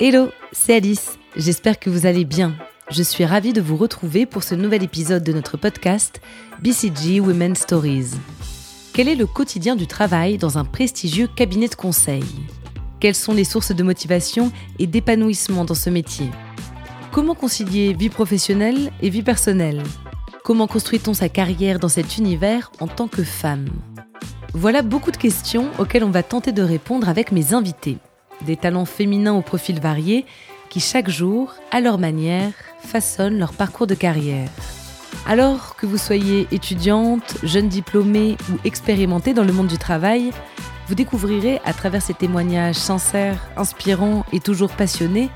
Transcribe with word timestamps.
Hello, 0.00 0.30
c'est 0.50 0.74
Alice. 0.74 1.20
J'espère 1.36 1.78
que 1.78 1.88
vous 1.88 2.04
allez 2.04 2.24
bien. 2.24 2.56
Je 2.90 3.04
suis 3.04 3.24
ravie 3.24 3.52
de 3.52 3.60
vous 3.60 3.76
retrouver 3.76 4.26
pour 4.26 4.42
ce 4.42 4.56
nouvel 4.56 4.82
épisode 4.82 5.22
de 5.22 5.32
notre 5.32 5.56
podcast 5.56 6.20
BCG 6.60 7.20
Women 7.20 7.54
Stories. 7.54 8.10
Quel 8.92 9.06
est 9.06 9.14
le 9.14 9.26
quotidien 9.26 9.76
du 9.76 9.86
travail 9.86 10.36
dans 10.36 10.58
un 10.58 10.64
prestigieux 10.64 11.28
cabinet 11.28 11.68
de 11.68 11.76
conseil? 11.76 12.24
Quelles 12.98 13.14
sont 13.14 13.34
les 13.34 13.44
sources 13.44 13.70
de 13.70 13.84
motivation 13.84 14.50
et 14.80 14.88
d'épanouissement 14.88 15.64
dans 15.64 15.76
ce 15.76 15.90
métier? 15.90 16.28
Comment 17.12 17.36
concilier 17.36 17.92
vie 17.92 18.10
professionnelle 18.10 18.90
et 19.00 19.10
vie 19.10 19.22
personnelle? 19.22 19.80
Comment 20.42 20.66
construit-on 20.66 21.14
sa 21.14 21.28
carrière 21.28 21.78
dans 21.78 21.88
cet 21.88 22.18
univers 22.18 22.72
en 22.80 22.88
tant 22.88 23.06
que 23.06 23.22
femme? 23.22 23.68
Voilà 24.54 24.82
beaucoup 24.82 25.12
de 25.12 25.16
questions 25.16 25.70
auxquelles 25.78 26.02
on 26.02 26.10
va 26.10 26.24
tenter 26.24 26.50
de 26.50 26.62
répondre 26.62 27.08
avec 27.08 27.30
mes 27.30 27.54
invités 27.54 27.98
des 28.42 28.56
talents 28.56 28.84
féminins 28.84 29.34
au 29.34 29.42
profil 29.42 29.80
varié 29.80 30.24
qui 30.68 30.80
chaque 30.80 31.08
jour, 31.08 31.54
à 31.70 31.80
leur 31.80 31.98
manière, 31.98 32.52
façonnent 32.80 33.38
leur 33.38 33.52
parcours 33.52 33.86
de 33.86 33.94
carrière. 33.94 34.50
Alors 35.26 35.76
que 35.76 35.86
vous 35.86 35.98
soyez 35.98 36.46
étudiante, 36.50 37.36
jeune 37.42 37.68
diplômée 37.68 38.36
ou 38.50 38.58
expérimentée 38.64 39.34
dans 39.34 39.44
le 39.44 39.52
monde 39.52 39.68
du 39.68 39.78
travail, 39.78 40.30
vous 40.88 40.94
découvrirez 40.94 41.60
à 41.64 41.72
travers 41.72 42.02
ces 42.02 42.14
témoignages 42.14 42.76
sincères, 42.76 43.48
inspirants 43.56 44.24
et 44.32 44.40
toujours 44.40 44.70
passionnés 44.70 45.30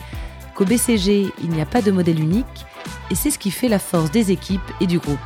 qu'au 0.55 0.65
BCG, 0.65 1.33
il 1.43 1.51
n'y 1.51 1.61
a 1.61 1.67
pas 1.67 1.83
de 1.83 1.91
modèle 1.91 2.21
unique 2.21 2.67
et 3.11 3.15
c'est 3.15 3.31
ce 3.31 3.39
qui 3.39 3.51
fait 3.51 3.69
la 3.69 3.79
force 3.79 4.11
des 4.11 4.33
équipes 4.33 4.61
et 4.81 4.87
du 4.87 4.99
groupe. 4.99 5.19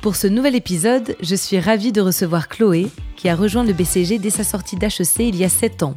Pour 0.00 0.16
ce 0.16 0.26
nouvel 0.26 0.54
épisode, 0.54 1.16
je 1.20 1.34
suis 1.34 1.58
ravie 1.58 1.90
de 1.90 2.00
recevoir 2.00 2.48
Chloé, 2.48 2.88
qui 3.24 3.30
a 3.30 3.36
rejoint 3.36 3.64
le 3.64 3.72
BCG 3.72 4.18
dès 4.18 4.28
sa 4.28 4.44
sortie 4.44 4.76
d'HEC 4.76 5.20
il 5.20 5.36
y 5.36 5.44
a 5.44 5.48
7 5.48 5.82
ans. 5.82 5.94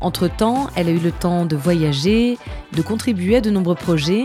Entre-temps, 0.00 0.66
elle 0.74 0.88
a 0.88 0.90
eu 0.90 0.98
le 0.98 1.12
temps 1.12 1.46
de 1.46 1.54
voyager, 1.54 2.38
de 2.72 2.82
contribuer 2.82 3.36
à 3.36 3.40
de 3.40 3.50
nombreux 3.50 3.76
projets, 3.76 4.24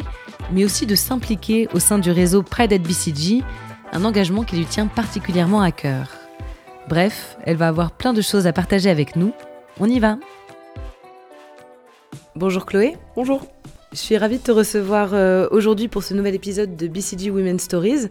mais 0.51 0.65
aussi 0.65 0.87
de 0.87 0.95
s'impliquer 0.95 1.67
au 1.71 1.77
sein 1.77 1.99
du 1.99 2.09
réseau 2.09 2.41
Pride 2.41 2.73
at 2.73 2.79
BCG, 2.79 3.43
un 3.91 4.05
engagement 4.05 4.41
qui 4.41 4.55
lui 4.55 4.65
tient 4.65 4.87
particulièrement 4.87 5.61
à 5.61 5.71
cœur. 5.71 6.07
Bref, 6.89 7.37
elle 7.43 7.57
va 7.57 7.67
avoir 7.67 7.91
plein 7.91 8.13
de 8.13 8.23
choses 8.23 8.47
à 8.47 8.53
partager 8.53 8.89
avec 8.89 9.15
nous. 9.15 9.31
On 9.79 9.87
y 9.87 9.99
va 9.99 10.17
Bonjour 12.35 12.65
Chloé. 12.65 12.97
Bonjour. 13.15 13.45
Je 13.91 13.99
suis 13.99 14.17
ravie 14.17 14.39
de 14.39 14.43
te 14.43 14.51
recevoir 14.51 15.13
euh, 15.13 15.47
aujourd'hui 15.51 15.89
pour 15.89 16.01
ce 16.01 16.15
nouvel 16.15 16.33
épisode 16.33 16.75
de 16.75 16.87
BCG 16.87 17.29
Women 17.29 17.59
Stories. 17.59 18.09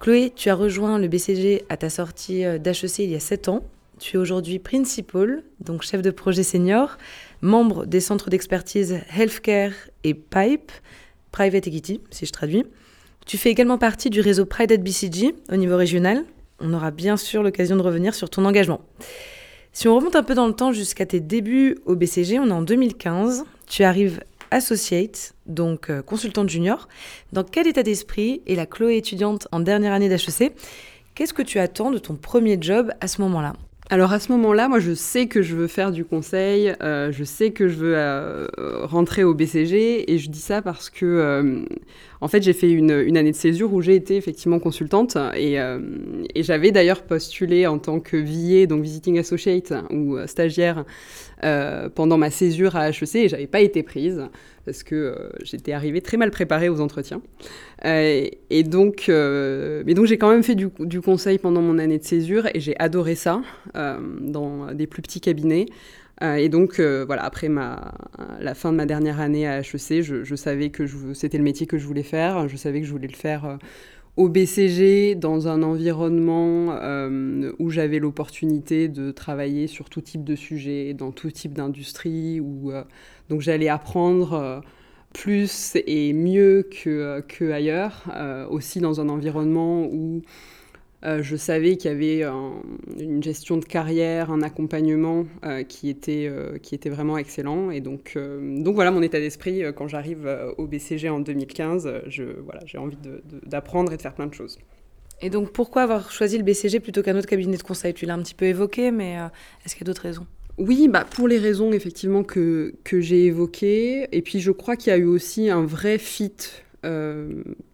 Chloé, 0.00 0.32
tu 0.34 0.48
as 0.48 0.54
rejoint 0.54 0.98
le 0.98 1.08
BCG 1.08 1.64
à 1.68 1.76
ta 1.76 1.90
sortie 1.90 2.44
euh, 2.44 2.58
d'HEC 2.58 3.00
il 3.00 3.10
y 3.10 3.16
a 3.16 3.20
7 3.20 3.48
ans. 3.48 3.64
Tu 3.98 4.16
es 4.16 4.18
aujourd'hui 4.18 4.60
principal, 4.60 5.42
donc 5.58 5.82
chef 5.82 6.02
de 6.02 6.12
projet 6.12 6.44
senior, 6.44 6.98
membre 7.42 7.84
des 7.84 7.98
centres 7.98 8.30
d'expertise 8.30 9.00
Healthcare 9.16 9.72
et 10.04 10.14
PIPE, 10.14 10.70
Private 11.32 11.66
Equity, 11.66 12.00
si 12.10 12.26
je 12.26 12.32
traduis. 12.32 12.64
Tu 13.26 13.38
fais 13.38 13.50
également 13.50 13.76
partie 13.76 14.08
du 14.08 14.20
réseau 14.20 14.46
Pride 14.46 14.80
BCG 14.80 15.34
au 15.50 15.56
niveau 15.56 15.76
régional. 15.76 16.24
On 16.60 16.72
aura 16.72 16.92
bien 16.92 17.16
sûr 17.16 17.42
l'occasion 17.42 17.74
de 17.74 17.82
revenir 17.82 18.14
sur 18.14 18.30
ton 18.30 18.44
engagement. 18.44 18.80
Si 19.72 19.88
on 19.88 19.96
remonte 19.96 20.14
un 20.14 20.22
peu 20.22 20.34
dans 20.36 20.46
le 20.46 20.54
temps 20.54 20.72
jusqu'à 20.72 21.06
tes 21.06 21.18
débuts 21.18 21.76
au 21.86 21.96
BCG, 21.96 22.38
on 22.38 22.46
est 22.46 22.52
en 22.52 22.62
2015. 22.62 23.44
Tu 23.66 23.82
arrives 23.82 24.20
associate, 24.50 25.34
donc 25.46 25.90
euh, 25.90 26.02
consultante 26.02 26.48
junior. 26.48 26.88
Dans 27.32 27.44
quel 27.44 27.66
état 27.66 27.82
d'esprit 27.82 28.42
est 28.46 28.54
la 28.54 28.66
Chloé 28.66 28.96
étudiante 28.96 29.48
en 29.52 29.60
dernière 29.60 29.92
année 29.92 30.08
d'HEC 30.08 30.52
Qu'est-ce 31.14 31.34
que 31.34 31.42
tu 31.42 31.58
attends 31.58 31.90
de 31.90 31.98
ton 31.98 32.14
premier 32.14 32.58
job 32.60 32.92
à 33.00 33.08
ce 33.08 33.20
moment-là? 33.22 33.54
Alors 33.90 34.12
à 34.12 34.20
ce 34.20 34.30
moment-là, 34.32 34.68
moi 34.68 34.80
je 34.80 34.92
sais 34.92 35.26
que 35.26 35.40
je 35.40 35.56
veux 35.56 35.66
faire 35.66 35.92
du 35.92 36.04
conseil, 36.04 36.74
euh, 36.82 37.10
je 37.10 37.24
sais 37.24 37.52
que 37.52 37.68
je 37.68 37.76
veux 37.76 37.94
euh, 37.96 38.46
rentrer 38.82 39.24
au 39.24 39.32
BCG 39.32 40.12
et 40.12 40.18
je 40.18 40.28
dis 40.28 40.40
ça 40.40 40.60
parce 40.60 40.90
que 40.90 41.64
en 42.20 42.28
fait 42.28 42.42
j'ai 42.42 42.52
fait 42.52 42.70
une, 42.70 42.90
année 42.90 43.30
de 43.30 43.36
césure 43.36 43.72
où 43.72 43.80
j'ai 43.80 43.94
été 43.94 44.16
effectivement 44.16 44.58
consultante 44.58 45.16
et, 45.36 45.54
et 45.54 46.42
j'avais 46.42 46.70
d'ailleurs 46.70 47.02
postulé 47.02 47.66
en 47.66 47.78
tant 47.78 48.00
que 48.00 48.16
VIE, 48.16 48.66
donc 48.66 48.82
Visiting 48.82 49.18
Associate 49.18 49.74
ou 49.90 50.18
stagiaire 50.26 50.84
euh, 51.44 51.88
pendant 51.88 52.18
ma 52.18 52.30
césure 52.30 52.74
à 52.74 52.88
HEC 52.88 53.14
et 53.14 53.28
j'avais 53.28 53.46
pas 53.46 53.60
été 53.60 53.84
prise 53.84 54.24
parce 54.64 54.82
que 54.82 54.96
euh, 54.96 55.28
j'étais 55.44 55.72
arrivée 55.72 56.00
très 56.00 56.16
mal 56.16 56.32
préparée 56.32 56.68
aux 56.68 56.80
entretiens. 56.80 57.22
Euh, 57.84 58.26
et 58.50 58.62
donc, 58.64 59.04
mais 59.08 59.94
donc 59.94 60.06
j'ai 60.06 60.18
quand 60.18 60.30
même 60.30 60.42
fait 60.42 60.56
du, 60.56 60.68
du, 60.80 61.00
conseil 61.00 61.38
pendant 61.38 61.62
mon 61.62 61.78
année 61.78 61.98
de 61.98 62.04
césure 62.04 62.48
et 62.54 62.58
j'ai 62.60 62.76
adoré 62.80 63.14
ça 63.14 63.42
dans 63.74 64.74
des 64.74 64.88
plus 64.88 65.02
petits 65.02 65.20
cabinets. 65.20 65.66
Et 66.20 66.48
donc, 66.48 66.80
voilà, 66.80 67.22
après 67.22 67.48
ma, 67.48 67.92
la 68.40 68.54
fin 68.54 68.72
de 68.72 68.76
ma 68.76 68.86
dernière 68.86 69.20
année 69.20 69.46
à 69.46 69.60
HEC, 69.60 70.02
je, 70.02 70.34
savais 70.34 70.70
que 70.70 70.84
c'était 71.14 71.38
le 71.38 71.44
métier 71.44 71.66
que 71.66 71.78
je 71.78 71.86
voulais 71.86 72.02
faire. 72.02 72.48
Je 72.48 72.56
savais 72.56 72.80
que 72.80 72.86
je 72.86 72.92
voulais 72.92 73.08
le 73.08 73.16
faire 73.16 73.58
au 74.18 74.28
BCG 74.28 75.14
dans 75.14 75.46
un 75.46 75.62
environnement 75.62 76.72
euh, 76.72 77.52
où 77.60 77.70
j'avais 77.70 78.00
l'opportunité 78.00 78.88
de 78.88 79.12
travailler 79.12 79.68
sur 79.68 79.88
tout 79.88 80.00
type 80.00 80.24
de 80.24 80.34
sujet, 80.34 80.92
dans 80.92 81.12
tout 81.12 81.30
type 81.30 81.54
d'industrie, 81.54 82.40
où 82.40 82.72
euh, 82.72 82.82
donc 83.28 83.42
j'allais 83.42 83.68
apprendre 83.68 84.32
euh, 84.32 84.60
plus 85.14 85.76
et 85.86 86.12
mieux 86.12 86.68
que, 86.68 87.20
que 87.28 87.52
ailleurs, 87.52 88.04
aussi 88.50 88.80
dans 88.80 89.00
un 89.00 89.08
environnement 89.08 89.84
où 89.84 90.22
euh, 91.04 91.22
je 91.22 91.36
savais 91.36 91.76
qu'il 91.76 91.90
y 91.90 91.94
avait 91.94 92.24
une 92.98 93.22
gestion 93.22 93.56
de 93.56 93.64
carrière, 93.64 94.32
un 94.32 94.42
accompagnement 94.42 95.26
euh, 95.44 95.62
qui, 95.62 95.88
était, 95.88 96.26
euh, 96.28 96.58
qui 96.58 96.74
était 96.74 96.90
vraiment 96.90 97.16
excellent. 97.18 97.70
Et 97.70 97.80
donc, 97.80 98.16
donc 98.16 98.74
voilà 98.74 98.90
mon 98.90 99.02
état 99.02 99.20
d'esprit 99.20 99.62
quand 99.76 99.88
j'arrive 99.88 100.28
au 100.56 100.66
BCG 100.66 101.08
en 101.08 101.20
2015. 101.20 102.02
Je, 102.08 102.24
voilà, 102.44 102.60
j'ai 102.66 102.78
envie 102.78 102.98
d'apprendre 103.44 103.92
et 103.92 103.96
de 103.96 104.02
faire 104.02 104.14
plein 104.14 104.26
de 104.26 104.34
choses. 104.34 104.58
Et 105.20 105.30
donc 105.30 105.52
pourquoi 105.52 105.82
avoir 105.82 106.12
choisi 106.12 106.38
le 106.38 106.44
BCG 106.44 106.80
plutôt 106.80 107.02
qu'un 107.02 107.16
autre 107.16 107.28
cabinet 107.28 107.56
de 107.56 107.62
conseil? 107.62 107.94
Tu 107.94 108.06
l'as 108.06 108.14
un 108.14 108.22
petit 108.22 108.34
peu 108.34 108.46
évoqué, 108.46 108.90
mais 108.90 109.16
est-ce 109.64 109.74
qu'il 109.74 109.82
y 109.82 109.84
a 109.84 109.90
d'autres 109.90 110.02
raisons? 110.02 110.26
Oui, 110.58 110.88
bah 110.88 111.06
pour 111.08 111.28
les 111.28 111.38
raisons 111.38 111.72
effectivement 111.72 112.24
que, 112.24 112.74
que 112.82 113.00
j'ai 113.00 113.26
évoquées. 113.26 114.08
Et 114.10 114.22
puis 114.22 114.40
je 114.40 114.50
crois 114.50 114.76
qu'il 114.76 114.90
y 114.92 114.94
a 114.94 114.98
eu 114.98 115.06
aussi 115.06 115.48
un 115.50 115.64
vrai 115.64 115.98
fit 115.98 116.34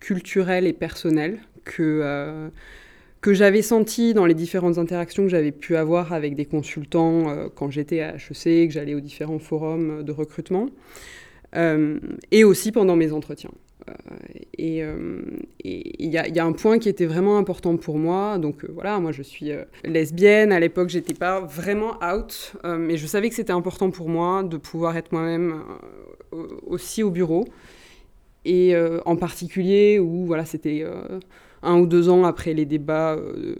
culturel 0.00 0.66
et 0.66 0.72
personnel 0.72 1.38
que 1.64 2.50
que 3.24 3.32
j'avais 3.32 3.62
senti 3.62 4.12
dans 4.12 4.26
les 4.26 4.34
différentes 4.34 4.76
interactions 4.76 5.22
que 5.22 5.30
j'avais 5.30 5.50
pu 5.50 5.76
avoir 5.76 6.12
avec 6.12 6.36
des 6.36 6.44
consultants 6.44 7.30
euh, 7.30 7.48
quand 7.54 7.70
j'étais 7.70 8.00
à 8.00 8.16
HEC, 8.16 8.68
que 8.68 8.70
j'allais 8.70 8.94
aux 8.94 9.00
différents 9.00 9.38
forums 9.38 10.02
de 10.02 10.12
recrutement, 10.12 10.68
euh, 11.56 11.98
et 12.32 12.44
aussi 12.44 12.70
pendant 12.70 12.96
mes 12.96 13.12
entretiens. 13.12 13.52
Euh, 13.88 13.94
et 14.58 14.84
il 15.64 16.06
y, 16.06 16.10
y, 16.10 16.38
a 16.38 16.44
un 16.44 16.52
point 16.52 16.78
qui 16.78 16.90
était 16.90 17.06
vraiment 17.06 17.38
important 17.38 17.78
pour 17.78 17.96
moi. 17.96 18.36
Donc 18.36 18.66
voilà, 18.66 19.00
moi 19.00 19.10
je 19.10 19.22
suis 19.22 19.52
lesbienne. 19.84 20.52
À 20.52 20.60
l'époque, 20.60 20.90
j'étais 20.90 21.14
pas 21.14 21.40
vraiment 21.40 21.94
out, 22.04 22.52
mais 22.62 22.98
je 22.98 23.06
savais 23.06 23.30
que 23.30 23.34
c'était 23.34 23.52
important 23.52 23.90
pour 23.90 24.10
moi 24.10 24.42
de 24.42 24.58
pouvoir 24.58 24.98
être 24.98 25.12
moi-même 25.12 25.62
aussi 26.66 27.02
au 27.02 27.10
bureau. 27.10 27.46
Et 28.44 28.74
en 29.06 29.16
particulier 29.16 29.98
où 29.98 30.26
voilà, 30.26 30.44
c'était 30.44 30.84
un 31.64 31.78
ou 31.78 31.86
deux 31.86 32.08
ans 32.08 32.24
après 32.24 32.54
les 32.54 32.64
débats 32.64 33.14
euh, 33.14 33.54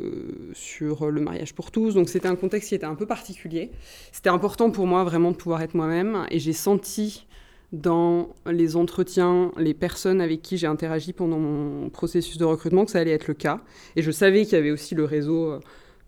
sur 0.53 1.11
le 1.11 1.21
mariage 1.21 1.55
pour 1.55 1.71
tous. 1.71 1.95
Donc 1.95 2.09
c'était 2.09 2.29
un 2.29 2.37
contexte 2.37 2.69
qui 2.69 2.75
était 2.75 2.85
un 2.85 2.95
peu 2.95 3.07
particulier. 3.07 3.71
C'était 4.13 4.31
important 4.31 4.71
pour 4.71 4.87
moi 4.87 5.05
vraiment 5.05 5.31
de 5.31 5.37
pouvoir 5.37 5.63
être 5.63 5.75
moi-même 5.75 6.27
et 6.31 6.39
j'ai 6.39 6.53
senti 6.53 7.27
dans 7.73 8.35
les 8.47 8.77
entretiens, 8.77 9.51
les 9.57 9.75
personnes 9.75 10.21
avec 10.21 10.43
qui 10.43 10.59
j'ai 10.59 10.69
interagi 10.69 11.13
pendant 11.13 11.39
mon 11.39 11.91
processus 11.91 12.39
de 12.39 12.45
recrutement 12.45 12.85
que 12.85 12.91
ça 12.91 13.01
allait 13.01 13.11
être 13.11 13.27
le 13.27 13.35
cas. 13.35 13.61
Et 13.97 14.03
je 14.03 14.11
savais 14.11 14.45
qu'il 14.45 14.53
y 14.53 14.61
avait 14.61 14.71
aussi 14.71 14.95
le 14.95 15.05
réseau, 15.05 15.51
euh, 15.51 15.61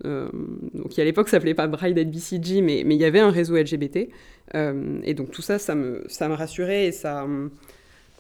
euh, 0.05 0.29
donc 0.75 0.91
qui 0.91 1.01
à 1.01 1.05
l'époque 1.05 1.29
s'appelait 1.29 1.55
pas 1.55 1.67
Bride 1.67 1.99
at 1.99 2.05
BCG, 2.05 2.61
mais, 2.61 2.83
il 2.83 2.93
y 2.93 3.05
avait 3.05 3.19
un 3.19 3.31
réseau 3.31 3.57
LGBT. 3.57 4.09
et 4.55 5.15
donc 5.15 5.33
tout 5.33 5.43
ça, 5.43 5.59
ça 5.59 5.75
me, 5.75 6.05
ça 6.07 6.29
me 6.29 6.35
rassurait 6.35 6.87
et 6.87 6.93
ça 6.93 7.27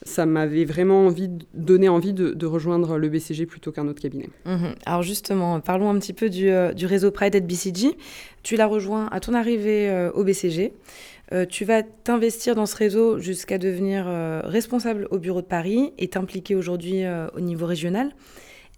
ça 0.07 0.25
m'avait 0.25 0.65
vraiment 0.65 1.07
envie 1.07 1.29
donné 1.53 1.89
envie 1.89 2.13
de, 2.13 2.47
rejoindre 2.47 2.97
le 2.97 3.09
BCG 3.09 3.45
plutôt 3.45 3.73
qu'un 3.73 3.89
autre 3.89 4.01
cabinet. 4.01 4.29
Mhm. 4.45 4.75
Alors 4.87 5.03
justement, 5.03 5.61
parlons 5.61 5.91
un 5.91 5.99
petit 5.99 6.13
peu 6.13 6.31
du, 6.31 6.49
euh, 6.49 6.73
réseau 6.83 7.11
Pride 7.11 7.35
at 7.35 7.41
BCG. 7.41 7.97
Tu 8.43 8.57
l'as 8.57 8.67
rejoint 8.67 9.09
à 9.11 9.21
ton 9.21 9.35
arrivée 9.35 9.91
euh, 9.91 10.11
au 10.13 10.23
BCG. 10.23 10.73
Euh, 11.33 11.45
tu 11.45 11.65
vas 11.65 11.83
t'investir 11.83 12.55
dans 12.55 12.67
ce 12.67 12.77
réseau 12.77 13.19
jusqu'à 13.19 13.59
devenir 13.59 14.07
responsable 14.45 15.09
au 15.11 15.19
bureau 15.19 15.43
de 15.43 15.47
Paris 15.47 15.93
et 15.99 16.09
t'impliquer 16.09 16.55
aujourd'hui 16.55 17.03
au 17.35 17.41
niveau 17.41 17.67
régional. 17.67 18.15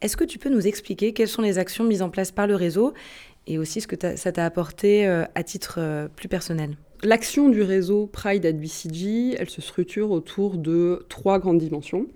Est-ce 0.00 0.16
que 0.16 0.24
tu 0.24 0.38
peux 0.38 0.48
nous 0.48 0.66
expliquer 0.66 1.12
quelles 1.12 1.28
sont 1.28 1.42
les 1.42 1.58
actions 1.58 1.84
mises 1.84 2.02
en 2.02 2.08
place 2.08 2.32
par 2.32 2.46
le 2.46 2.54
réseau 2.54 2.94
et 3.46 3.58
aussi 3.58 3.80
ce 3.80 3.86
que 3.86 3.96
ça 4.16 4.32
t'a 4.32 4.46
apporté 4.46 5.06
à 5.06 5.42
titre 5.42 6.08
plus 6.16 6.28
personnel? 6.28 6.76
L'action 7.04 7.48
du 7.48 7.62
réseau 7.62 8.06
Pride 8.06 8.44
at 8.44 8.52
BCG, 8.52 9.36
elle 9.38 9.48
se 9.48 9.60
structure 9.60 10.10
autour 10.10 10.56
de 10.56 11.04
trois 11.08 11.38
grandes 11.38 11.58
dimensions. 11.58 12.08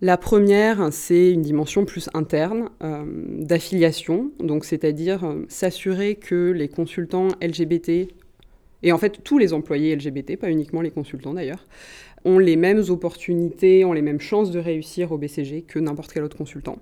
La 0.00 0.16
première, 0.16 0.92
c'est 0.92 1.30
une 1.30 1.42
dimension 1.42 1.84
plus 1.84 2.10
interne 2.12 2.68
euh, 2.82 3.04
d'affiliation, 3.38 4.32
donc 4.40 4.64
c'est-à-dire 4.64 5.24
euh, 5.24 5.44
s'assurer 5.48 6.16
que 6.16 6.50
les 6.50 6.68
consultants 6.68 7.28
LGBT 7.40 8.08
et 8.82 8.92
en 8.92 8.98
fait 8.98 9.22
tous 9.22 9.38
les 9.38 9.52
employés 9.52 9.94
LGBT, 9.94 10.36
pas 10.36 10.50
uniquement 10.50 10.80
les 10.80 10.90
consultants 10.90 11.34
d'ailleurs, 11.34 11.64
ont 12.24 12.38
les 12.38 12.56
mêmes 12.56 12.82
opportunités, 12.88 13.84
ont 13.84 13.92
les 13.92 14.02
mêmes 14.02 14.20
chances 14.20 14.50
de 14.50 14.58
réussir 14.58 15.12
au 15.12 15.18
BCG 15.18 15.62
que 15.62 15.78
n'importe 15.78 16.12
quel 16.12 16.24
autre 16.24 16.36
consultant, 16.36 16.78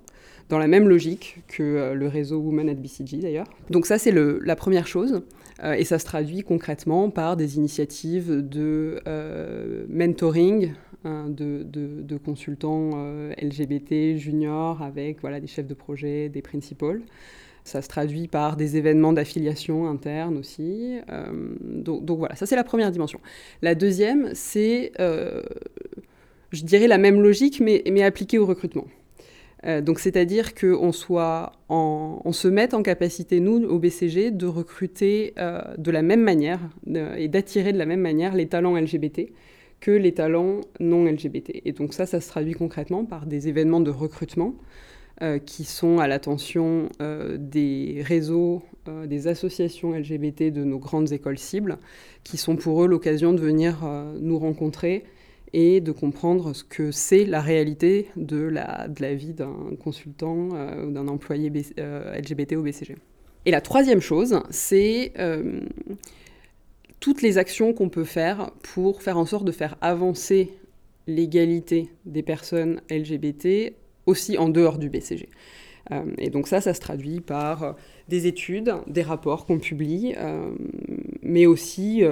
dans 0.49 0.57
la 0.57 0.67
même 0.67 0.89
logique 0.89 1.37
que 1.47 1.63
euh, 1.63 1.93
le 1.93 2.07
réseau 2.07 2.39
Women 2.39 2.69
at 2.69 2.73
BCG 2.73 3.17
d'ailleurs. 3.17 3.47
Donc 3.69 3.85
ça 3.85 3.99
c'est 3.99 4.11
la 4.11 4.55
première 4.55 4.87
chose, 4.87 5.21
et 5.63 5.85
ça 5.85 5.99
se 5.99 6.05
traduit 6.05 6.41
concrètement 6.41 7.09
par 7.09 7.37
des 7.37 7.57
initiatives 7.57 8.47
de 8.47 9.01
euh, 9.07 9.85
mentoring 9.89 10.73
hein, 11.05 11.27
de, 11.29 12.17
consultants 12.17 12.91
LGBT 13.41 14.17
juniors 14.17 14.81
avec 14.81 15.21
voilà, 15.21 15.39
des 15.39 15.47
chefs 15.47 15.67
de 15.67 15.73
projet, 15.73 16.29
des 16.29 16.41
principals. 16.41 17.01
Ça 17.65 17.81
se 17.81 17.87
traduit 17.87 18.27
par 18.27 18.57
des 18.57 18.77
événements 18.77 19.11
d'affiliation 19.11 19.87
interne 19.87 20.37
aussi. 20.37 20.99
Euh, 21.09 21.55
donc, 21.61 22.19
voilà, 22.19 22.35
ça 22.35 22.45
c'est 22.45 22.55
la 22.55 22.63
première 22.63 22.91
dimension. 22.91 23.19
La 23.63 23.73
deuxième, 23.73 24.29
c'est, 24.35 24.91
euh, 24.99 25.41
je 26.51 26.63
dirais, 26.63 26.87
la 26.87 26.99
même 26.99 27.19
logique, 27.21 27.59
mais 27.61 28.03
appliquée 28.03 28.37
au 28.37 28.45
recrutement. 28.45 28.85
Euh, 29.65 29.81
donc 29.81 29.99
c'est-à-dire 29.99 30.53
qu'on 30.53 30.91
on 31.69 32.31
se 32.31 32.47
mette 32.47 32.73
en 32.73 32.83
capacité, 32.83 33.39
nous, 33.39 33.63
au 33.63 33.79
BCG, 33.79 34.31
de 34.31 34.45
recruter 34.45 35.33
de 35.77 35.91
la 35.91 36.01
même 36.01 36.21
manière 36.21 36.59
et 37.17 37.27
d'attirer 37.27 37.73
de 37.73 37.77
la 37.77 37.85
même 37.85 38.01
manière 38.01 38.35
les 38.35 38.47
talents 38.47 38.75
LGBT 38.75 39.31
que 39.81 39.91
les 39.91 40.13
talents 40.13 40.61
non 40.79 41.05
LGBT. 41.05 41.61
Et 41.65 41.71
donc 41.71 41.93
ça, 41.93 42.05
ça 42.05 42.21
se 42.21 42.27
traduit 42.27 42.53
concrètement 42.53 43.05
par 43.05 43.25
des 43.25 43.47
événements 43.47 43.81
de 43.81 43.91
recrutement 43.91 44.55
euh, 45.21 45.39
qui 45.39 45.63
sont 45.63 45.99
à 45.99 46.09
l'attention 46.09 46.89
euh, 47.01 47.37
des 47.39 48.01
réseaux, 48.03 48.63
euh, 48.89 49.07
des 49.07 49.27
associations 49.27 49.93
LGBT 49.93 50.51
de 50.51 50.65
nos 50.65 50.77
grandes 50.77 51.13
écoles 51.13 51.37
cibles, 51.37 51.77
qui 52.25 52.35
sont 52.35 52.57
pour 52.57 52.83
eux 52.83 52.87
l'occasion 52.87 53.31
de 53.31 53.39
venir 53.39 53.77
nous 54.19 54.37
rencontrer 54.37 55.05
et 55.57 55.79
de 55.79 55.93
comprendre 55.93 56.53
ce 56.53 56.65
que 56.65 56.91
c'est 56.91 57.23
la 57.23 57.39
réalité 57.39 58.07
de 58.17 58.41
la, 58.41 58.89
de 58.89 59.01
la 59.01 59.15
vie 59.15 59.33
d'un 59.33 59.55
consultant 59.81 60.49
ou 60.85 60.91
d'un 60.91 61.07
employé 61.07 61.49
LGBT 61.49 62.57
au 62.57 62.61
BCG. 62.61 62.97
Et 63.45 63.51
la 63.51 63.61
troisième 63.61 64.01
chose, 64.01 64.41
c'est 64.49 65.13
toutes 66.99 67.21
les 67.21 67.37
actions 67.37 67.71
qu'on 67.71 67.87
peut 67.87 68.03
faire 68.03 68.51
pour 68.63 69.01
faire 69.01 69.17
en 69.17 69.25
sorte 69.25 69.45
de 69.45 69.53
faire 69.53 69.77
avancer 69.79 70.51
l'égalité 71.07 71.87
des 72.05 72.21
personnes 72.21 72.81
LGBT 72.89 73.73
aussi 74.07 74.37
en 74.37 74.49
dehors 74.49 74.77
du 74.77 74.89
BCG. 74.89 75.29
Euh, 75.91 76.03
et 76.17 76.29
donc 76.29 76.47
ça, 76.47 76.61
ça 76.61 76.73
se 76.73 76.79
traduit 76.79 77.21
par 77.21 77.63
euh, 77.63 77.71
des 78.07 78.27
études, 78.27 78.75
des 78.87 79.01
rapports 79.01 79.45
qu'on 79.45 79.59
publie, 79.59 80.15
euh, 80.17 80.51
mais 81.21 81.45
aussi 81.45 82.03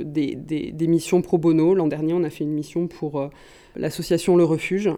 des, 0.00 0.86
missions 0.86 1.22
pro 1.22 1.38
bono. 1.38 1.74
L'an 1.74 1.86
dernier, 1.86 2.12
on 2.12 2.24
a 2.24 2.30
fait 2.30 2.44
une 2.44 2.52
mission 2.52 2.86
pour 2.86 3.30
l'association 3.76 4.36
Le 4.36 4.44
Refuge, 4.44 4.90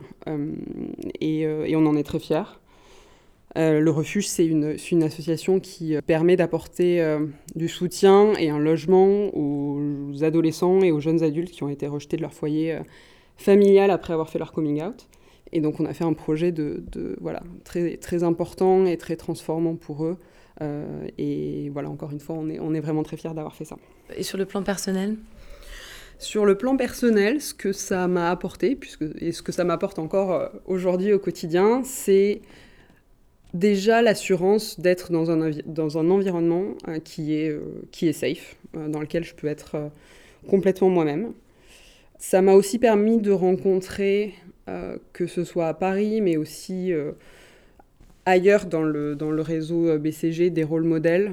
et, 1.21 1.47
on 1.77 1.87
en 1.87 1.97
est 1.97 2.03
très 2.03 2.19
fiers. 2.19 2.61
le 3.57 3.91
Refuge, 3.91 4.27
c'est 4.27 4.47
une, 4.47 5.03
association 5.03 5.61
qui 5.61 5.97
permet 6.07 6.37
d'apporter 6.37 7.19
du 7.55 7.69
soutien 7.69 8.33
et 8.39 8.49
un 8.49 8.59
logement 8.59 9.31
aux 9.35 10.25
adolescents 10.25 10.81
et 10.83 10.91
aux 10.91 11.01
jeunes 11.01 11.23
adultes 11.23 11.51
qui 11.51 11.63
ont 11.63 11.69
été 11.69 11.87
rejetés 11.87 12.17
de 12.17 12.23
leur 12.23 12.33
foyer 12.33 12.79
familial 13.37 13.91
après 13.91 14.15
avoir 14.15 14.31
fait 14.31 14.39
leur 14.39 14.53
coming 14.53 14.83
out. 14.83 15.07
Et 15.53 15.61
donc 15.61 15.81
on 15.81 15.87
a 15.87 15.95
fait 15.95 16.05
un 16.05 16.13
projet 16.13 16.53
de, 16.53 16.83
voilà, 17.21 17.43
très, 17.65 17.97
très 17.97 18.23
important 18.23 18.87
et 18.87 18.97
très 18.97 19.17
transformant 19.17 19.77
pour 19.77 20.05
eux. 20.05 20.17
Euh, 20.61 21.07
et 21.19 21.71
voilà, 21.71 21.89
encore 21.89 22.11
une 22.11 22.21
fois, 22.21 22.37
on 22.39 22.49
est, 22.51 22.59
on 22.59 22.75
est 22.75 22.81
vraiment 22.81 23.03
très 23.03 23.17
fiers 23.17 23.33
d'avoir 23.35 23.55
fait 23.55 23.65
ça. 23.65 23.77
Et 24.17 24.23
sur 24.23 24.39
le 24.39 24.45
plan 24.45 24.63
personnel? 24.63 25.17
Sur 26.19 26.45
le 26.45 26.57
plan 26.57 26.77
personnel, 26.77 27.41
ce 27.41 27.55
que 27.55 27.73
ça 27.73 28.09
m'a 28.09 28.31
apporté, 28.31 28.75
puisque, 28.75 29.05
et 29.21 29.31
ce 29.31 29.41
que 29.41 29.53
ça 29.53 29.63
m'apporte 29.63 30.01
encore 30.01 30.33
euh, 30.33 30.49
aujourd'hui 30.67 31.13
au 31.13 31.21
quotidien, 31.21 31.83
c'est 31.85 32.43
déjà 33.55 34.03
l'assurance 34.03 34.81
d'être 34.81 35.13
dans 35.13 35.31
un, 35.31 35.51
dans 35.65 35.97
un 35.97 36.11
environnement 36.11 36.75
euh, 36.89 36.99
qui, 36.99 37.35
est, 37.35 37.57
qui 37.93 38.09
est 38.09 38.13
safe, 38.13 38.57
dans 38.75 39.01
lequel 39.01 39.25
je 39.25 39.35
peux 39.35 39.47
être 39.47 39.91
complètement 40.49 40.91
moi-même. 40.91 41.33
Ça 42.19 42.43
m'a 42.43 42.53
aussi 42.53 42.81
permis 42.81 43.19
de 43.19 43.31
rencontrer 43.31 44.35
que 45.13 45.27
ce 45.27 45.45
soit 45.45 45.69
à 45.69 45.75
Paris, 45.75 46.21
mais 46.21 46.37
aussi 46.37 46.93
euh, 46.93 47.13
ailleurs 48.27 48.67
dans 48.67 48.83
le, 48.83 49.15
dans 49.15 49.31
le 49.31 49.43
réseau 49.43 49.89
euh, 49.89 49.99
BCG, 49.99 50.51
des 50.51 50.65
rôles 50.65 50.85
modèles, 50.85 51.33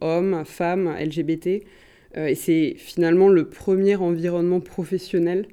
hommes, 0.00 0.44
femmes, 0.44 0.94
LGBT. 0.98 1.62
et 2.16 2.34
c'est 2.34 2.74
finalement 2.76 3.28
le 3.28 3.48
premier 3.48 3.96
environnement 3.96 4.60
professionnel 4.60 5.46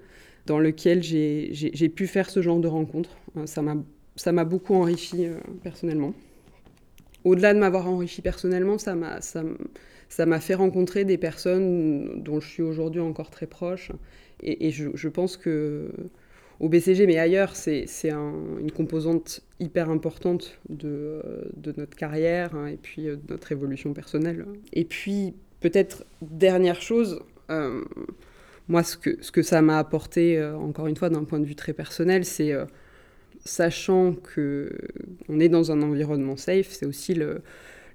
dans 0.46 0.60
lequel 0.60 1.04
j'ai 1.04 1.90
pu 1.90 2.08
faire 2.08 2.30
ce 2.30 2.42
genre 2.42 2.60
de 2.60 2.68
rencontres. 2.68 3.18
ça 3.46 3.62
m'a 4.32 4.44
beaucoup 4.44 4.76
enrichi 4.76 5.28
personnellement. 5.64 6.14
Au-delà 7.24 7.54
de 7.54 7.60
m'avoir 7.60 7.88
enrichi 7.88 8.22
personnellement, 8.22 8.78
ça 8.78 8.96
m'a 8.96 10.40
fait 10.40 10.56
rencontrer 10.56 11.06
des 11.06 11.18
personnes 11.18 12.22
dont 12.24 12.40
je 12.40 12.48
suis 12.48 12.64
aujourd'hui 12.64 13.02
encore 13.02 13.30
très 13.30 13.46
proche. 13.46 13.92
Et, 14.44 14.72
je, 14.72 15.08
pense 15.08 15.38
que 15.38 15.92
au 16.62 16.70
BCG, 16.70 17.08
mais 17.08 17.18
ailleurs, 17.18 17.56
c'est 17.56 17.88
une 18.12 18.72
composante 18.72 19.42
hyper 19.60 19.90
importante 19.90 20.60
de, 20.70 21.20
notre 21.76 21.98
carrière 21.98 22.56
hein, 22.56 22.68
et 22.68 22.78
puis 22.78 23.08
euh, 23.08 23.16
de 23.16 23.32
notre 23.32 23.52
évolution 23.52 23.94
personnelle. 23.94 24.46
Et 24.72 24.86
puis, 24.86 25.34
peut-être, 25.60 26.06
dernière 26.22 26.80
chose, 26.80 27.20
euh, 27.50 27.84
moi, 28.68 28.84
ce 28.84 28.96
que, 28.96 29.18
ce 29.22 29.32
que 29.32 29.42
ça 29.42 29.64
m'a 29.64 29.80
apporté, 29.80 30.38
euh, 30.38 30.56
encore 30.56 30.86
une 30.86 30.96
fois, 30.96 31.10
d'un 31.10 31.24
point 31.24 31.40
de 31.40 31.46
vue 31.46 31.56
très 31.56 31.74
personnel, 31.74 32.26
c'est 32.26 32.54
sachant 33.44 34.14
qu'on 34.14 35.40
est 35.40 35.50
dans 35.50 35.72
un 35.72 35.82
environnement 35.82 36.38
safe, 36.38 36.68
c'est 36.70 36.86
aussi 36.86 37.20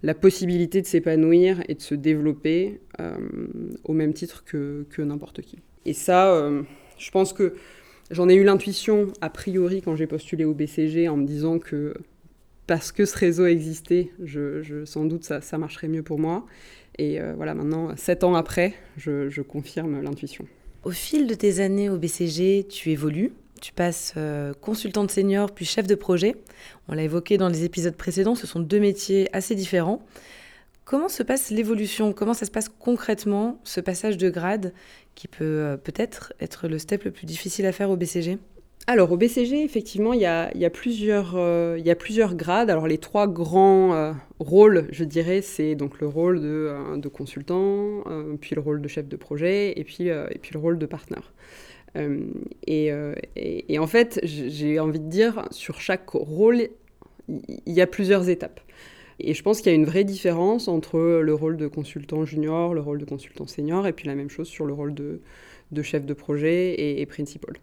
la 0.03 0.15
possibilité 0.15 0.83
de 0.83 0.87
s'épanouir 0.89 1.63
et 1.69 1.77
de 1.77 1.81
se 1.81 1.95
développer 1.95 2.81
au 3.85 3.93
même 3.93 4.13
titre 4.13 4.43
que, 4.45 4.87
que 4.91 5.03
n'importe 5.03 5.43
qui. 5.43 5.61
Et 5.85 5.93
ça, 5.93 6.51
je 6.99 7.11
pense 7.13 7.33
que 7.33 7.55
J'en 8.11 8.29
ai 8.29 8.35
eu 8.35 8.45
l'intuition, 8.45 9.09
a 9.21 9.31
priori, 9.31 9.83
quand 9.83 9.97
j'ai 9.97 10.07
postulé 10.07 10.45
au 10.45 10.55
BCG, 10.55 11.09
en 11.09 11.17
me 11.17 11.27
disant 11.27 11.59
que 11.59 11.95
parce 12.67 12.93
que 12.93 13.05
ce 13.05 13.17
réseau 13.17 13.47
existait, 13.47 14.11
je, 14.23 14.85
sans 14.85 15.05
doute 15.05 15.25
ça, 15.25 15.59
marcherait 15.59 15.89
mieux 15.89 16.03
pour 16.03 16.19
moi. 16.19 16.47
Et 16.99 17.21
euh, 17.21 17.35
voilà, 17.37 17.55
maintenant, 17.55 17.95
sept 17.97 18.25
ans 18.25 18.35
après, 18.35 18.75
je, 18.97 19.41
confirme 19.43 20.01
l'intuition. 20.03 20.47
Au 20.85 20.91
fil 20.91 21.27
de 21.27 21.35
tes 21.35 21.61
années 21.61 21.89
au 21.89 21.99
BCG, 21.99 22.67
tu 22.69 22.91
évolues. 22.91 23.33
Tu 23.61 23.73
passes 23.73 24.15
euh, 24.17 24.53
consultante 24.53 25.11
senior 25.11 25.53
puis 25.53 25.65
chef 25.65 25.87
de 25.87 25.95
projet. 25.95 26.37
On 26.89 26.95
l'a 26.95 27.03
évoqué 27.03 27.39
dans 27.39 27.49
les 27.49 27.65
épisodes 27.65 27.97
précédents, 27.97 28.35
ce 28.35 28.47
sont 28.47 28.61
deux 28.61 28.81
métiers 28.81 29.29
assez 29.33 29.55
différents. 29.55 30.05
Comment 30.87 31.09
se 31.09 31.25
passe 31.25 31.51
l'évolution? 31.51 32.13
Comment 32.13 32.33
ça 32.33 32.47
se 32.47 32.51
passe 32.53 32.69
concrètement, 32.69 33.59
ce 33.65 33.81
passage 33.81 34.17
de 34.17 34.31
grade 34.31 34.73
qui 35.17 35.27
peut 35.27 35.43
euh, 35.43 35.77
peut-être 35.77 36.33
être 36.39 36.69
le 36.69 36.79
step 36.79 37.03
le 37.03 37.11
plus 37.11 37.27
difficile 37.27 37.67
à 37.67 37.73
faire 37.73 37.91
au 37.91 37.97
BCG 37.97 38.39
alors 38.89 39.11
au 39.11 39.17
BCG, 39.17 39.65
effectivement, 39.65 40.13
il 40.13 40.21
y 40.21 40.27
a, 40.27 40.71
plusieurs, 40.73 41.35
euh, 41.35 41.77
y 41.85 41.91
a 41.91 41.97
plusieurs 41.97 42.37
grades. 42.37 42.71
Alors 42.71 42.87
les 42.87 42.99
trois 42.99 43.27
grands 43.27 43.95
euh, 43.95 44.13
rôles, 44.39 44.87
je 44.93 45.03
dirais, 45.03 45.43
c'est 45.43 45.75
donc 45.75 45.99
le 45.99 46.07
rôle 46.07 46.41
de, 46.41 47.09
consultant, 47.09 48.05
puis 48.41 48.55
le 48.55 48.61
rôle 48.61 48.81
de 48.81 48.87
chef 48.87 49.09
de 49.09 49.17
projet, 49.17 49.77
et 49.77 49.83
puis, 49.83 50.07
et 50.07 50.39
puis 50.41 50.53
le 50.55 50.61
rôle 50.61 50.79
de 50.79 50.87
partenaire. 50.87 51.33
Et, 52.69 52.93
et, 53.35 53.79
en 53.81 53.89
fait, 53.89 54.21
j'ai 54.23 54.79
envie 54.79 55.01
de 55.01 55.09
dire, 55.09 55.49
sur 55.51 55.81
chaque 55.81 56.09
rôle, 56.11 56.69
il 57.27 57.73
y 57.73 57.81
a 57.81 57.89
plusieurs 57.89 58.29
étapes. 58.29 58.61
Et 59.19 59.35
je 59.35 59.43
pense 59.43 59.61
qu'il 59.61 59.73
y 59.73 59.75
a 59.75 59.79
une 59.79 59.87
vraie 59.87 60.05
différence 60.05 60.69
entre 60.69 60.99
le 60.99 61.35
rôle 61.35 61.57
de 61.57 61.67
consultant 61.67 62.25
junior, 62.25 62.75
le 62.75 62.81
rôle 62.81 62.99
de 62.99 63.05
consultant 63.05 63.47
senior, 63.47 63.87
et 63.87 63.93
puis 63.93 64.07
la 64.07 64.15
même 64.15 64.29
chose 64.29 64.49
sur 64.49 64.67
le 64.67 64.75
rôle 64.75 64.95
de, 64.95 65.21
chef 65.83 66.05
de 66.05 66.15
projet 66.15 67.01
et, 67.01 67.07
principal, 67.07 67.55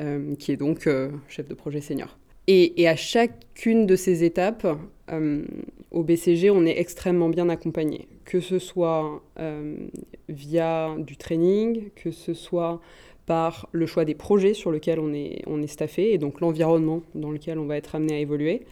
euh, 0.00 0.34
qui 0.36 0.52
est 0.52 0.56
donc 0.56 0.86
euh, 0.86 1.10
chef 1.28 1.46
de 1.48 1.54
projet 1.54 1.80
senior. 1.80 2.16
Et, 2.46 2.88
à 2.88 2.96
chacune 2.96 3.84
de 3.84 3.94
ces 3.94 4.24
étapes, 4.24 4.66
euh, 5.10 5.44
au 5.90 6.02
BCG, 6.02 6.50
on 6.50 6.64
est 6.64 6.78
extrêmement 6.78 7.28
bien 7.28 7.50
accompagné, 7.50 8.08
que 8.24 8.40
ce 8.40 8.58
soit 8.58 9.22
via 10.30 10.96
du 10.98 11.16
training, 11.18 11.90
que 11.94 12.10
ce 12.10 12.32
soit 12.32 12.80
par 13.26 13.68
le 13.72 13.84
choix 13.84 14.06
des 14.06 14.14
projets 14.14 14.54
sur 14.54 14.72
lesquels 14.72 14.98
on 14.98 15.12
est, 15.12 15.42
on 15.46 15.60
est 15.60 15.66
staffé, 15.66 16.14
et 16.14 16.18
donc 16.18 16.40
l'environnement 16.40 17.02
dans 17.14 17.30
lequel 17.30 17.58
on 17.58 17.66
va 17.66 17.76
être 17.76 17.94
amené 17.94 18.14
à 18.14 18.18
évoluer, 18.20 18.62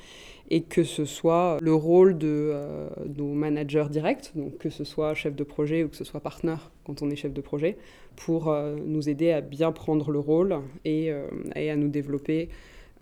et 0.51 0.63
que 0.63 0.85
ce 0.85 1.05
soit 1.05 1.59
le 1.61 1.75
rôle 1.75 2.19
de 2.19 2.51
euh, 2.53 2.89
nos 3.17 3.33
managers 3.33 3.87
directs, 3.91 4.33
donc 4.35 4.59
que 4.59 4.71
ce 4.71 4.85
soit 4.85 5.15
chef 5.15 5.35
de 5.35 5.45
projet 5.45 5.83
ou 5.83 5.89
que 5.89 5.97
ce 5.97 6.05
soit 6.05 6.21
partenaire 6.21 6.71
quand 6.85 7.03
on 7.03 7.11
est 7.11 7.17
chef 7.17 7.33
de 7.33 7.41
projet, 7.41 7.77
pour 8.15 8.49
euh, 8.49 8.77
nous 8.85 9.09
aider 9.09 9.33
à 9.33 9.41
bien 9.41 9.73
prendre 9.73 10.11
le 10.11 10.19
rôle 10.19 10.57
et, 10.85 11.11
euh, 11.11 11.27
et, 11.57 11.71
à 11.71 11.77
nous 11.77 11.89
développer 11.89 12.49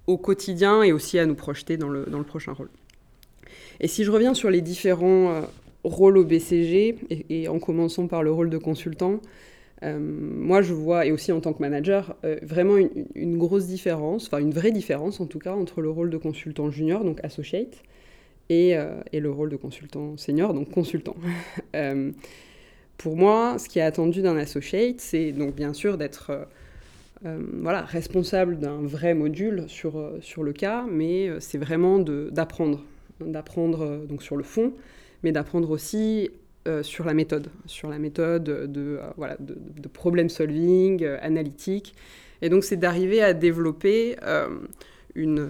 au 0.06 0.16
quotidien 0.16 0.82
et 0.82 0.92
aussi 0.92 1.18
à 1.18 1.26
nous 1.26 1.34
projeter 1.34 1.76
dans 1.76 1.88
le, 1.88 2.04
prochain 2.22 2.52
rôle. 2.52 2.70
Et 3.80 3.88
si 3.88 4.04
je 4.04 4.10
reviens 4.10 4.34
sur 4.34 4.50
les 4.50 4.60
différents 4.60 5.42
rôle 5.84 6.16
au 6.16 6.24
BCG, 6.24 6.96
et, 7.28 7.48
en 7.48 7.58
commençant 7.58 8.06
par 8.06 8.22
le 8.22 8.32
rôle 8.32 8.50
de 8.50 8.58
consultant, 8.58 9.20
euh, 9.82 9.98
moi 9.98 10.62
je 10.62 10.72
vois, 10.72 11.06
et 11.06 11.12
aussi 11.12 11.32
en 11.32 11.40
tant 11.40 11.52
que 11.52 11.60
manager, 11.60 12.16
euh, 12.24 12.38
vraiment 12.42 12.76
une, 12.76 13.36
grosse 13.36 13.66
différence, 13.66 14.26
enfin 14.26 14.38
une 14.38 14.52
vraie 14.52 14.72
différence 14.72 15.20
en 15.20 15.26
tout 15.26 15.38
cas, 15.38 15.52
entre 15.52 15.80
le 15.80 15.90
rôle 15.90 16.10
de 16.10 16.16
consultant 16.16 16.70
junior, 16.70 17.04
donc 17.04 17.18
associate, 17.22 17.82
et, 18.50 18.74
et 19.12 19.20
le 19.20 19.30
rôle 19.30 19.48
de 19.48 19.56
consultant 19.56 20.18
senior, 20.18 20.52
donc 20.52 20.70
consultant. 20.70 21.16
pour 22.98 23.16
moi, 23.16 23.58
ce 23.58 23.70
qui 23.70 23.78
est 23.78 23.82
attendu 23.82 24.20
d'un 24.20 24.36
associate, 24.36 25.00
c'est 25.00 25.32
donc 25.32 25.54
bien 25.54 25.72
sûr 25.72 25.96
d'être 25.96 26.46
euh, 27.26 27.38
voilà, 27.62 27.82
responsable 27.82 28.58
d'un 28.58 28.82
vrai 28.82 29.14
module 29.14 29.64
sur, 29.68 29.98
euh, 29.98 30.18
sur 30.20 30.42
le 30.42 30.52
cas, 30.52 30.84
mais 30.90 31.28
euh, 31.28 31.40
c'est 31.40 31.56
vraiment 31.56 31.98
d'apprendre, 31.98 32.82
d'apprendre 33.20 34.04
donc 34.06 34.22
sur 34.22 34.36
le 34.36 34.42
fond, 34.42 34.74
mais 35.22 35.32
d'apprendre 35.32 35.70
aussi 35.70 36.30
sur 36.82 37.04
la 37.04 37.14
méthode, 37.14 37.48
sur 37.66 37.90
la 37.90 37.98
méthode 37.98 38.44
de, 38.44 39.00
voilà, 39.16 39.36
de, 39.38 39.56
de, 39.56 39.88
problem 39.88 40.28
solving, 40.28 41.04
analytique. 41.20 41.94
Et 42.42 42.48
donc 42.48 42.64
c'est 42.64 42.76
d'arriver 42.76 43.22
à 43.22 43.34
développer 43.34 44.16
une, 45.14 45.46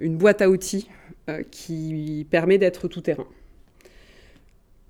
une, 0.00 0.16
boîte 0.16 0.42
à 0.42 0.50
outils 0.50 0.88
qui 1.50 2.26
permet 2.30 2.58
d'être 2.58 2.88
tout 2.88 3.00
terrain. 3.00 3.26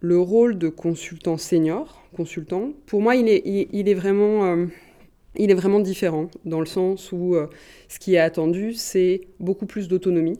Le 0.01 0.19
rôle 0.19 0.59
de 0.59 0.69
consultant 0.69 1.37
senior, 1.37 2.03
consultant, 2.17 2.73
pour 2.87 3.01
moi 3.01 3.15
il 3.15 3.29
est, 3.29 3.43
il 3.73 3.89
est 3.89 3.95
vraiment 3.95 4.67
il 5.37 5.51
est 5.51 5.55
vraiment 5.55 5.81
différent, 5.81 6.29
dans 6.45 6.61
le 6.61 6.67
sens 6.67 7.11
où 7.13 7.35
euh, 7.35 7.49
ce 7.89 7.99
qui 7.99 8.15
est 8.15 8.19
attendu, 8.19 8.75
c'est 8.75 9.23
beaucoup 9.41 9.67
plus 9.67 9.89
d'autonomie. 9.89 10.39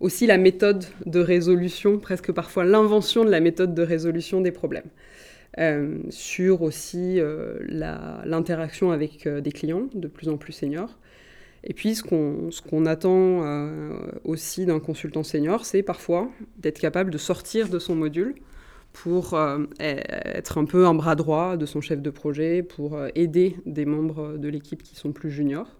Aussi 0.00 0.26
la 0.26 0.38
méthode 0.38 0.84
de 1.06 1.20
résolution, 1.20 1.98
presque 1.98 2.32
parfois 2.32 2.64
l'invention 2.64 3.24
de 3.24 3.30
la 3.30 3.40
méthode 3.40 3.74
de 3.74 3.82
résolution 3.82 4.40
des 4.40 4.52
problèmes. 4.52 4.90
Euh, 5.58 5.98
sur 6.10 6.62
aussi 6.62 7.18
euh, 7.18 7.58
l'interaction 8.24 8.92
avec 8.92 9.26
des 9.26 9.50
clients 9.50 9.88
de 9.94 10.06
plus 10.06 10.28
en 10.28 10.36
plus 10.36 10.52
seniors. 10.52 10.98
Et 11.64 11.74
puis 11.74 11.96
ce 11.96 12.02
qu'on 12.02 12.86
attend 12.86 13.42
aussi 14.22 14.64
d'un 14.64 14.78
consultant 14.78 15.24
senior, 15.24 15.64
c'est 15.64 15.82
parfois 15.82 16.30
d'être 16.58 16.78
capable 16.78 17.10
de 17.10 17.18
sortir 17.18 17.68
de 17.68 17.80
son 17.80 17.96
module 17.96 18.36
pour 18.92 19.34
euh, 19.34 19.64
être 19.80 20.58
un 20.58 20.64
peu 20.64 20.86
un 20.86 20.94
bras 20.94 21.14
droit 21.14 21.56
de 21.56 21.66
son 21.66 21.80
chef 21.80 22.02
de 22.02 22.10
projet, 22.10 22.62
pour 22.62 22.96
euh, 22.96 23.08
aider 23.14 23.56
des 23.66 23.84
membres 23.84 24.36
de 24.36 24.48
l'équipe 24.48 24.82
qui 24.82 24.96
sont 24.96 25.12
plus 25.12 25.30
juniors. 25.30 25.76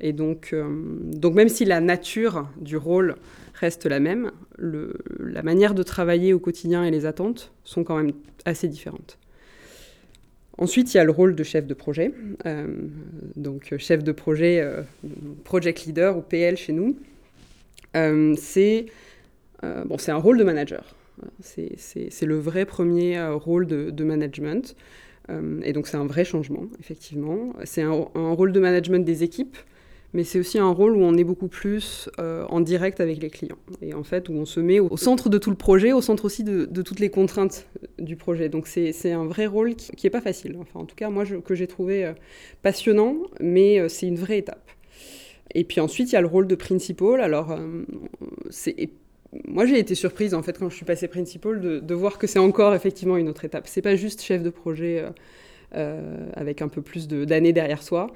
Et 0.00 0.12
donc, 0.12 0.50
euh, 0.52 0.68
donc 1.12 1.34
même 1.34 1.48
si 1.48 1.64
la 1.64 1.80
nature 1.80 2.48
du 2.60 2.76
rôle 2.76 3.16
reste 3.54 3.86
la 3.86 4.00
même, 4.00 4.30
la 4.58 5.42
manière 5.42 5.74
de 5.74 5.82
travailler 5.82 6.32
au 6.32 6.38
quotidien 6.38 6.84
et 6.84 6.90
les 6.90 7.06
attentes 7.06 7.52
sont 7.64 7.84
quand 7.84 7.96
même 7.96 8.12
assez 8.44 8.68
différentes. 8.68 9.18
Ensuite, 10.56 10.94
il 10.94 10.98
y 10.98 11.00
a 11.00 11.04
le 11.04 11.10
rôle 11.10 11.34
de 11.34 11.42
chef 11.42 11.66
de 11.66 11.74
projet. 11.74 12.12
donc, 13.36 13.74
chef 13.78 14.04
de 14.04 14.12
projet, 14.12 14.64
project 15.42 15.84
leader 15.84 16.16
ou 16.16 16.20
PL 16.20 16.56
chez 16.56 16.72
nous. 16.72 16.96
c'est 18.36 18.86
bon, 19.62 19.96
un 20.06 20.16
rôle 20.16 20.38
de 20.38 20.44
manager. 20.44 20.94
C'est 21.40 22.22
le 22.26 22.38
vrai 22.38 22.64
premier 22.64 23.18
euh, 23.18 23.34
rôle 23.34 23.66
de, 23.66 24.04
management. 24.04 24.76
Euh, 25.30 25.60
et 25.62 25.72
donc 25.72 25.86
c'est 25.86 25.96
un 25.96 26.06
vrai 26.06 26.24
changement, 26.24 26.66
effectivement. 26.80 27.52
C'est 27.64 27.82
un, 27.82 27.92
rôle 28.14 28.52
de 28.52 28.60
management 28.60 29.04
des 29.04 29.22
équipes, 29.22 29.56
mais 30.14 30.24
c'est 30.24 30.38
aussi 30.38 30.58
un 30.58 30.70
rôle 30.70 30.96
où 30.96 31.02
on 31.02 31.16
est 31.16 31.24
beaucoup 31.24 31.48
plus 31.48 32.08
euh, 32.18 32.46
en 32.48 32.60
direct 32.60 33.00
avec 33.00 33.20
les 33.20 33.28
clients. 33.28 33.58
Et 33.82 33.92
en 33.92 34.02
fait, 34.02 34.28
où 34.30 34.32
on 34.32 34.46
se 34.46 34.60
met 34.60 34.80
au, 34.80 34.96
centre 34.96 35.28
de 35.28 35.36
tout 35.36 35.50
le 35.50 35.56
projet, 35.56 35.92
au 35.92 36.00
centre 36.00 36.24
aussi 36.24 36.44
de, 36.44 36.64
toutes 36.82 37.00
les 37.00 37.10
contraintes 37.10 37.66
du 37.98 38.16
projet. 38.16 38.48
Donc 38.48 38.66
c'est 38.66 39.12
un 39.12 39.26
vrai 39.26 39.46
rôle 39.46 39.74
qui 39.74 40.06
n'est 40.06 40.10
pas 40.10 40.22
facile. 40.22 40.56
Enfin, 40.58 40.80
en 40.80 40.84
tout 40.86 40.96
cas, 40.96 41.10
moi, 41.10 41.24
que 41.26 41.54
j'ai 41.54 41.66
trouvé 41.66 42.12
passionnant, 42.62 43.16
mais 43.40 43.88
c'est 43.88 44.06
une 44.06 44.16
vraie 44.16 44.38
étape. 44.38 44.70
Et 45.54 45.64
puis 45.64 45.80
ensuite, 45.80 46.10
il 46.10 46.14
y 46.14 46.18
a 46.18 46.22
le 46.22 46.26
rôle 46.26 46.46
de 46.46 46.54
principal. 46.54 47.20
Alors, 47.20 47.56
moi, 49.46 49.66
j'ai 49.66 49.78
été 49.78 49.94
surprise 49.94 50.34
en 50.34 50.42
fait 50.42 50.58
quand 50.58 50.68
je 50.70 50.76
suis 50.76 50.84
passée 50.84 51.08
principal 51.08 51.60
de, 51.60 51.94
voir 51.94 52.18
que 52.18 52.26
c'est 52.26 52.38
encore 52.38 52.74
effectivement 52.74 53.16
une 53.16 53.28
autre 53.28 53.44
étape. 53.44 53.66
C'est 53.66 53.82
pas 53.82 53.96
juste 53.96 54.22
chef 54.22 54.42
de 54.42 54.50
projet 54.50 55.00
euh, 55.00 55.10
euh, 55.76 56.26
avec 56.34 56.62
un 56.62 56.68
peu 56.68 56.82
plus 56.82 57.08
d'années 57.08 57.52
derrière 57.52 57.82
soi. 57.82 58.08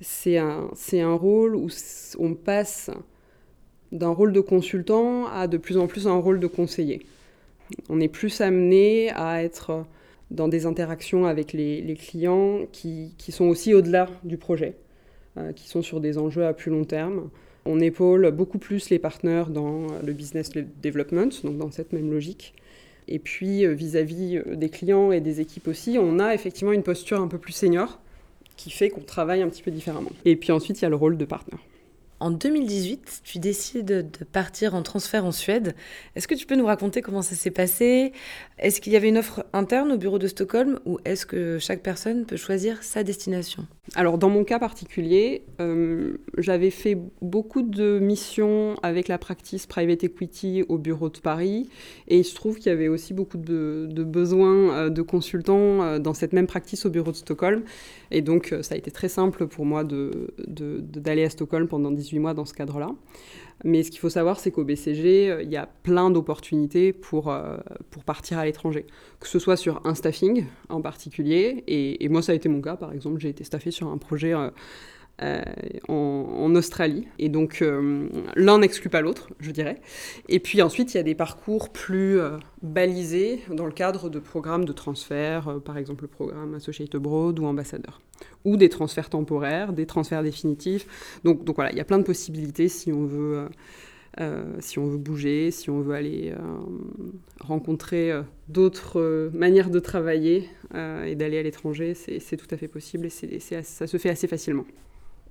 C'est 0.00 0.38
un, 0.38 0.70
un 0.92 1.14
rôle 1.14 1.56
où 1.56 1.68
on 2.18 2.34
passe 2.34 2.90
d'un 3.92 4.10
rôle 4.10 4.32
de 4.32 4.40
consultant 4.40 5.26
à 5.26 5.46
de 5.46 5.56
plus 5.56 5.78
en 5.78 5.86
plus 5.86 6.06
un 6.06 6.16
rôle 6.16 6.40
de 6.40 6.46
conseiller. 6.46 7.06
On 7.88 8.00
est 8.00 8.08
plus 8.08 8.40
amené 8.40 9.10
à 9.10 9.42
être 9.42 9.86
dans 10.30 10.48
des 10.48 10.66
interactions 10.66 11.26
avec 11.26 11.52
les, 11.52 11.96
clients 11.98 12.60
qui, 12.72 13.14
qui, 13.16 13.32
sont 13.32 13.46
aussi 13.46 13.74
au-delà 13.74 14.08
du 14.24 14.36
projet, 14.36 14.74
euh, 15.38 15.52
qui 15.52 15.68
sont 15.68 15.82
sur 15.82 16.00
des 16.00 16.18
enjeux 16.18 16.44
à 16.44 16.52
plus 16.52 16.70
long 16.70 16.84
terme. 16.84 17.30
On 17.64 17.80
épaule 17.80 18.30
beaucoup 18.30 18.58
plus 18.58 18.90
les 18.90 18.98
partenaires 18.98 19.50
dans 19.50 19.86
le 20.04 20.12
business 20.12 20.50
development, 20.82 21.30
donc 21.42 21.58
dans 21.58 21.70
cette 21.70 21.92
même 21.92 22.10
logique. 22.10 22.54
Et 23.08 23.18
puis 23.18 23.64
euh, 23.64 23.72
vis-à-vis 23.72 24.38
euh, 24.38 24.56
des 24.56 24.68
clients 24.68 25.12
et 25.12 25.20
des 25.20 25.40
équipes 25.40 25.68
aussi, 25.68 25.96
on 25.98 26.18
a 26.18 26.34
effectivement 26.34 26.72
une 26.72 26.82
posture 26.82 27.20
un 27.20 27.28
peu 27.28 27.38
plus 27.38 27.52
senior 27.52 28.00
qui 28.56 28.70
fait 28.70 28.90
qu'on 28.90 29.00
travaille 29.00 29.42
un 29.42 29.48
petit 29.48 29.62
peu 29.62 29.70
différemment. 29.70 30.10
Et 30.24 30.36
puis 30.36 30.52
ensuite, 30.52 30.80
il 30.80 30.82
y 30.82 30.86
a 30.86 30.88
le 30.88 30.96
rôle 30.96 31.16
de 31.16 31.24
partenaire. 31.24 31.60
En 32.18 32.30
2018, 32.30 33.20
tu 33.24 33.38
décides 33.38 33.84
de 33.86 34.24
partir 34.24 34.74
en 34.74 34.82
transfert 34.82 35.26
en 35.26 35.32
Suède. 35.32 35.74
Est-ce 36.14 36.26
que 36.26 36.34
tu 36.34 36.46
peux 36.46 36.56
nous 36.56 36.64
raconter 36.64 37.02
comment 37.02 37.20
ça 37.20 37.34
s'est 37.34 37.50
passé? 37.50 38.12
Est-ce 38.58 38.80
qu'il 38.80 38.94
y 38.94 38.96
avait 38.96 39.10
une 39.10 39.18
offre 39.18 39.44
interne 39.52 39.92
au 39.92 39.98
bureau 39.98 40.18
de 40.18 40.26
Stockholm 40.26 40.80
ou 40.86 40.98
est-ce 41.04 41.26
que 41.26 41.58
chaque 41.58 41.82
personne 41.82 42.24
peut 42.24 42.38
choisir 42.38 42.82
sa 42.82 43.04
destination? 43.04 43.66
Alors 43.94 44.16
dans 44.16 44.30
mon 44.30 44.44
cas 44.44 44.58
particulier, 44.58 45.42
euh, 45.60 46.16
j'avais 46.38 46.70
fait 46.70 46.98
beaucoup 47.20 47.62
de 47.62 47.98
missions 47.98 48.76
avec 48.82 49.08
la 49.08 49.18
practice 49.18 49.66
private 49.66 50.02
equity 50.02 50.64
au 50.68 50.78
bureau 50.78 51.10
de 51.10 51.18
Paris 51.18 51.68
et 52.08 52.18
il 52.18 52.24
se 52.24 52.34
trouve 52.34 52.56
qu'il 52.56 52.66
y 52.66 52.74
avait 52.74 52.88
aussi 52.88 53.12
beaucoup 53.12 53.36
de, 53.36 53.86
besoins 54.04 54.74
euh, 54.74 54.88
de 54.88 55.02
consultants 55.02 55.82
euh, 55.82 55.98
dans 55.98 56.14
cette 56.14 56.32
même 56.32 56.46
practice 56.46 56.86
au 56.86 56.90
bureau 56.90 57.12
de 57.12 57.16
Stockholm. 57.16 57.62
Et 58.10 58.22
donc 58.22 58.54
ça 58.62 58.74
a 58.74 58.78
été 58.78 58.90
très 58.90 59.08
simple 59.08 59.46
pour 59.46 59.66
moi 59.66 59.84
d'aller 59.84 60.32
de, 60.46 61.26
à 61.26 61.30
Stockholm 61.30 61.68
pendant 61.68 61.90
10 61.90 62.05
18 62.06 62.18
mois 62.20 62.34
dans 62.34 62.44
ce 62.44 62.54
cadre-là. 62.54 62.90
Mais 63.64 63.82
ce 63.82 63.90
qu'il 63.90 64.00
faut 64.00 64.10
savoir, 64.10 64.38
c'est 64.38 64.50
qu'au 64.50 64.64
BCG, 64.64 65.30
euh, 65.30 65.42
il 65.42 65.50
y 65.50 65.56
a 65.56 65.66
plein 65.66 66.10
d'opportunités 66.10 66.92
pour, 66.92 67.30
euh, 67.30 67.56
pour 67.90 68.04
partir 68.04 68.38
à 68.38 68.44
l'étranger, 68.44 68.86
que 69.18 69.28
ce 69.28 69.38
soit 69.38 69.56
sur 69.56 69.80
un 69.84 69.94
staffing 69.94 70.44
en 70.68 70.82
particulier. 70.82 71.64
Et, 71.66 72.08
moi, 72.08 72.22
ça 72.22 72.32
a 72.32 72.34
été 72.34 72.48
mon 72.48 72.60
cas, 72.60 72.76
par 72.76 72.92
exemple, 72.92 73.18
j'ai 73.18 73.30
été 73.30 73.44
staffé 73.44 73.70
sur 73.70 73.88
un 73.88 73.98
projet 73.98 74.34
euh, 74.34 74.50
euh, 75.22 75.40
en, 75.88 76.54
Australie. 76.54 77.08
Et 77.18 77.28
donc, 77.28 77.62
euh, 77.62 78.08
l'un 78.34 78.58
n'exclut 78.58 78.90
pas 78.90 79.00
l'autre, 79.00 79.30
je 79.40 79.50
dirais. 79.50 79.80
Et 80.28 80.40
puis 80.40 80.60
ensuite, 80.60 80.92
il 80.92 80.98
y 80.98 81.00
a 81.00 81.02
des 81.02 81.14
parcours 81.14 81.70
plus 81.70 82.20
euh, 82.20 82.36
balisés 82.62 83.40
dans 83.50 83.64
le 83.64 83.72
cadre 83.72 84.10
de 84.10 84.18
programmes 84.18 84.66
de 84.66 84.72
transfert, 84.72 85.58
par 85.64 85.78
exemple 85.78 86.04
le 86.04 86.08
programme 86.08 86.54
Associate 86.54 86.94
Abroad 86.94 87.38
ou 87.38 87.46
Ambassadeur. 87.46 88.00
Ou 88.44 88.56
des 88.56 88.68
transferts 88.68 89.10
temporaires, 89.10 89.72
des 89.72 89.86
transferts 89.86 90.22
définitifs. 90.22 91.20
Donc 91.24 91.40
voilà, 91.54 91.72
il 91.72 91.78
y 91.78 91.80
a 91.80 91.84
plein 91.84 91.98
de 91.98 92.04
possibilités 92.04 92.68
si 92.68 92.92
on 92.92 93.04
veut... 93.04 93.48
si 94.60 94.78
on 94.78 94.86
veut 94.86 94.98
bouger, 94.98 95.50
si 95.50 95.68
on 95.68 95.80
veut 95.80 95.94
aller 95.94 96.34
rencontrer 97.40 98.12
d'autres 98.48 99.30
manières 99.34 99.70
de 99.70 99.80
travailler 99.80 100.48
et 100.74 101.14
d'aller 101.14 101.38
à 101.38 101.42
l'étranger, 101.42 101.94
c'est 101.94 102.36
tout 102.36 102.48
à 102.54 102.56
fait 102.56 102.68
possible 102.68 103.06
et 103.06 103.40
ça 103.40 103.86
se 103.86 103.96
fait 103.98 104.10
assez 104.10 104.28
facilement. 104.28 104.64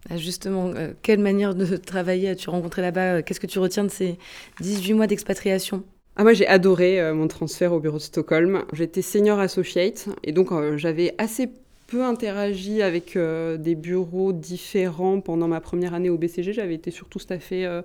Ah, 0.10 0.18
justement, 0.18 0.72
euh, 0.76 0.92
quelle 1.02 1.20
manière 1.20 1.56
de 1.56 1.78
travailler 1.78 2.30
as-tu 2.30 2.50
rencontré 2.50 2.82
là-bas 2.82 3.22
Qu'est-ce 3.22 3.40
que 3.40 3.48
tu 3.48 3.60
retiens 3.60 3.84
de 3.84 3.90
ces 3.90 4.18
18 4.62 4.94
mois 4.94 5.08
d'expatriation? 5.08 5.84
Ah, 6.16 6.24
moi, 6.24 6.34
j'ai 6.34 6.48
adoré 6.48 7.02
euh, 7.02 7.14
mon 7.14 7.28
transfert 7.28 7.74
au 7.74 7.80
bureau 7.80 7.98
de 7.98 8.04
Stockholm. 8.04 8.64
J'étais 8.72 9.02
senior 9.02 9.40
associate 9.40 10.08
et 10.24 10.32
donc 10.32 10.52
euh, 10.52 10.78
j'avais 10.78 11.16
assez 11.18 11.50
peu 11.88 12.04
interagi 12.04 12.82
avec 12.82 13.16
des 13.16 13.76
bureaux 13.76 14.34
différents 14.34 15.22
pendant 15.22 15.48
ma 15.48 15.62
première 15.62 15.94
année 15.94 16.10
au 16.10 16.18
BCG. 16.18 16.52
J'avais 16.52 16.74
été 16.74 16.90
surtout 16.90 17.20
staffée 17.20 17.82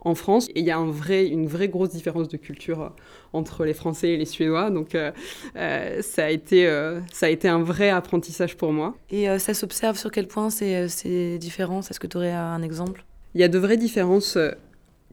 en 0.00 0.14
France. 0.14 0.48
Et 0.54 0.60
il 0.60 0.64
y 0.64 0.70
a 0.70 0.78
un 0.78 0.90
vrai, 0.90 1.26
une 1.26 1.46
vraie 1.46 1.68
grosse 1.68 1.90
différence 1.90 2.28
de 2.28 2.36
culture 2.36 2.82
euh, 2.82 2.88
entre 3.32 3.64
les 3.64 3.74
Français 3.74 4.10
et 4.10 4.16
les 4.16 4.24
Suédois. 4.24 4.70
Donc 4.70 4.94
euh, 4.94 5.10
euh, 5.56 6.02
ça, 6.02 6.24
a 6.24 6.30
été, 6.30 6.68
ça 7.12 7.26
a 7.26 7.28
été 7.28 7.48
un 7.48 7.62
vrai 7.62 7.90
apprentissage 7.90 8.56
pour 8.56 8.72
moi. 8.72 8.96
Et 9.10 9.38
ça 9.38 9.54
s'observe 9.54 9.98
sur 9.98 10.10
quel 10.10 10.26
point 10.26 10.50
ces, 10.50 10.88
ces 10.88 11.38
différences 11.38 11.90
Est-ce 11.90 12.00
que 12.00 12.06
tu 12.06 12.16
aurais 12.16 12.32
un 12.32 12.62
exemple? 12.62 13.04
Il 13.34 13.40
y 13.40 13.44
a 13.44 13.48
de 13.48 13.58
vraies 13.58 13.76
différences 13.76 14.36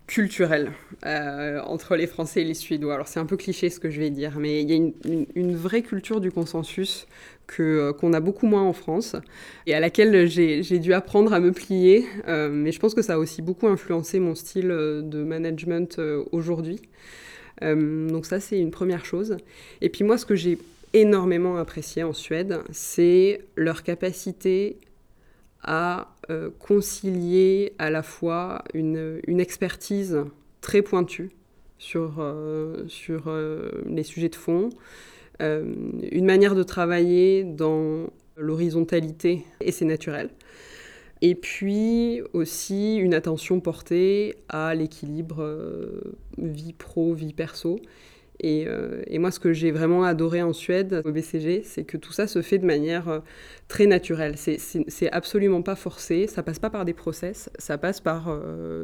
culturelles 0.07 0.71
entre 1.03 1.95
les 1.95 2.07
Français 2.07 2.41
et 2.41 2.45
les 2.45 2.53
Suédois. 2.53 2.95
Alors 2.95 3.07
c'est 3.07 3.19
un 3.19 3.25
peu 3.25 3.37
cliché 3.37 3.69
ce 3.69 3.79
que 3.79 3.89
je 3.89 3.99
vais 3.99 4.09
dire, 4.09 4.39
mais 4.39 4.61
il 4.61 4.71
y 4.71 4.73
a 4.73 4.91
une, 5.35 5.55
vraie 5.55 5.81
culture 5.81 6.21
du 6.21 6.31
consensus 6.31 7.07
euh, 7.59 7.93
qu'on 7.93 8.13
a 8.13 8.19
beaucoup 8.19 8.45
moins 8.45 8.63
en 8.63 8.73
France 8.73 9.15
et 9.65 9.73
à 9.73 9.79
laquelle 9.79 10.27
j'ai 10.27 10.79
dû 10.79 10.93
apprendre 10.93 11.33
à 11.33 11.39
me 11.39 11.51
plier. 11.51 12.05
Euh, 12.27 12.49
mais 12.51 12.71
je 12.71 12.79
pense 12.79 12.93
que 12.93 13.01
ça 13.01 13.13
a 13.15 13.17
aussi 13.17 13.41
beaucoup 13.41 13.67
influencé 13.67 14.19
mon 14.19 14.35
style 14.35 14.69
euh, 14.69 15.01
de 15.01 15.23
management 15.23 15.99
aujourd'hui. 16.31 16.81
donc 17.61 18.25
ça, 18.25 18.39
c'est 18.39 18.59
une 18.59 18.71
première 18.71 19.05
chose. 19.05 19.37
Et 19.81 19.89
puis 19.89 20.03
moi, 20.03 20.17
ce 20.17 20.25
que 20.25 20.35
j'ai 20.35 20.59
énormément 20.93 21.57
apprécié 21.57 22.03
en 22.03 22.13
Suède, 22.13 22.59
c'est 22.71 23.41
leur 23.55 23.83
capacité 23.83 24.77
à 25.63 26.15
concilier 26.59 27.73
à 27.77 27.89
la 27.89 28.03
fois 28.03 28.63
une, 28.73 29.21
expertise 29.39 30.25
très 30.61 30.81
pointue 30.81 31.31
sur, 31.77 32.21
sur 32.87 33.31
les 33.85 34.03
sujets 34.03 34.29
de 34.29 34.35
fond, 34.35 34.69
une 35.39 36.25
manière 36.25 36.55
de 36.55 36.63
travailler 36.63 37.43
dans 37.43 38.07
l'horizontalité, 38.37 39.43
et 39.61 39.71
c'est 39.71 39.85
naturel. 39.85 40.29
Et 41.21 41.35
puis 41.35 42.21
aussi 42.33 42.97
une 42.97 43.13
attention 43.13 43.59
portée 43.59 44.35
à 44.49 44.75
l'équilibre 44.75 45.41
euh, 45.41 46.01
vie 46.37 46.73
pro, 46.73 47.13
vie 47.13 47.33
perso. 47.33 47.79
Euh, 48.45 49.01
et, 49.07 49.19
moi, 49.19 49.31
ce 49.31 49.39
que 49.39 49.53
j'ai 49.53 49.71
vraiment 49.71 50.03
adoré 50.03 50.41
en 50.41 50.53
Suède, 50.53 51.01
au 51.05 51.11
BCG, 51.11 51.63
c'est 51.63 51.83
que 51.83 51.97
tout 51.97 52.11
ça 52.11 52.27
se 52.27 52.41
fait 52.41 52.57
de 52.57 52.65
manière 52.65 53.09
euh, 53.09 53.19
très 53.67 53.87
naturelle. 53.87 54.35
C'est 54.37 55.11
absolument 55.11 55.61
pas 55.61 55.75
forcé, 55.75 56.27
ça 56.27 56.43
passe 56.43 56.59
pas 56.59 56.69
par 56.69 56.85
des 56.85 56.93
process, 56.93 57.49
ça 57.57 57.77
passe 57.77 57.99
par 58.01 58.39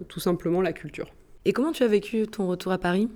tout 0.07 0.19
simplement 0.19 0.61
la 0.61 0.73
culture. 0.73 1.13
Et 1.45 1.53
comment 1.53 1.71
tu 1.71 1.83
as 1.83 1.87
vécu 1.87 2.27
ton 2.27 2.47
retour 2.47 2.71
à 2.71 2.77
Paris? 2.77 3.09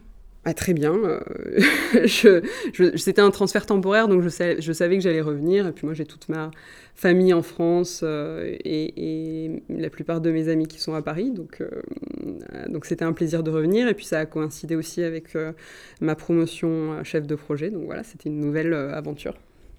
Ah, 0.50 0.54
très 0.54 0.74
bien. 0.74 0.96
Euh, 0.96 2.42
c'était 2.96 3.20
un 3.20 3.32
transfert 3.32 3.66
temporaire, 3.66 4.08
donc 4.08 4.22
je, 4.22 4.30
savais 4.30 4.96
que 4.96 5.04
j'allais 5.04 5.20
revenir. 5.20 5.68
Et 5.68 5.74
puis 5.74 5.86
moi, 5.86 5.94
j'ai 5.94 6.06
toute 6.06 6.30
ma 6.30 6.52
famille 6.96 7.34
en 7.34 7.42
France 7.42 8.00
euh, 8.02 8.56
et, 8.64 9.62
la 9.68 9.90
plupart 9.90 10.22
de 10.22 10.32
mes 10.32 10.48
amis 10.48 10.66
qui 10.68 10.80
sont 10.80 10.94
à 10.94 11.02
Paris. 11.02 11.32
Donc, 11.32 11.60
euh, 11.60 11.70
donc 12.70 12.86
c'était 12.86 13.04
un 13.04 13.12
plaisir 13.12 13.44
de 13.44 13.52
revenir. 13.52 13.90
Et 13.90 13.94
puis 13.94 14.06
ça 14.06 14.20
a 14.20 14.26
coïncidé 14.26 14.78
aussi 14.78 15.04
avec 15.04 15.38
ma 16.00 16.16
promotion 16.16 17.04
chef 17.04 17.28
de 17.28 17.36
projet. 17.36 17.70
Donc 17.70 17.84
voilà, 17.84 18.06
c'était 18.06 18.30
une 18.30 18.40
nouvelle 18.40 18.74
aventure. 18.74 19.34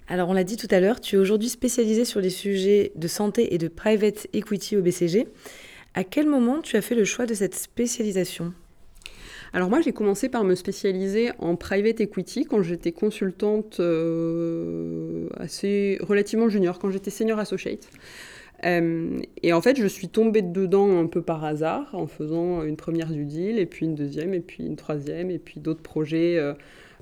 Alors 0.07 0.29
on 0.29 0.33
l'a 0.33 0.43
dit 0.43 0.57
tout 0.57 0.67
à 0.69 0.79
l'heure, 0.79 1.01
tu 1.01 1.15
es 1.15 1.17
aujourd'hui 1.17 1.49
spécialisé 1.49 2.05
sur 2.05 2.21
les 2.21 2.29
sujets 2.29 2.91
de 2.95 3.07
santé 3.07 3.55
et 3.55 3.57
de 3.57 3.69
private 3.69 4.27
equity 4.33 4.77
au 4.77 4.83
BCG. 4.83 5.25
À 5.95 6.03
quel 6.03 6.27
moment 6.27 6.61
tu 6.61 6.77
as 6.77 6.81
fait 6.81 6.93
le 6.93 7.05
choix 7.05 7.25
de 7.25 7.33
cette 7.33 7.55
spécialisation? 7.55 8.53
Alors 9.53 9.69
moi, 9.69 9.81
j'ai 9.81 9.93
commencé 9.93 10.29
par 10.29 10.43
me 10.43 10.55
spécialiser 10.55 11.31
en 11.39 11.55
private 11.55 12.01
equity 12.01 12.45
quand 12.45 12.61
j'étais 12.61 12.91
consultante 12.91 13.79
euh, 13.79 15.27
assez 15.37 15.97
relativement 16.01 16.49
junior, 16.49 16.79
quand 16.79 16.91
j'étais 16.91 17.09
senior 17.09 17.39
associate. 17.39 17.89
Euh, 18.65 19.19
et 19.41 19.53
en 19.53 19.61
fait, 19.61 19.77
je 19.77 19.87
suis 19.87 20.09
tombée 20.09 20.41
dedans 20.41 20.99
un 20.99 21.07
peu 21.07 21.21
par 21.21 21.43
hasard 21.45 21.89
en 21.93 22.07
faisant 22.07 22.63
une 22.63 22.75
première 22.75 23.09
du 23.09 23.25
deal, 23.25 23.57
et 23.57 23.65
puis 23.65 23.85
une 23.85 23.95
deuxième, 23.95 24.33
et 24.33 24.41
puis 24.41 24.65
une 24.65 24.75
troisième, 24.75 25.31
et 25.31 25.39
puis 25.39 25.59
d'autres 25.59 25.81
projets 25.81 26.37
euh, 26.37 26.53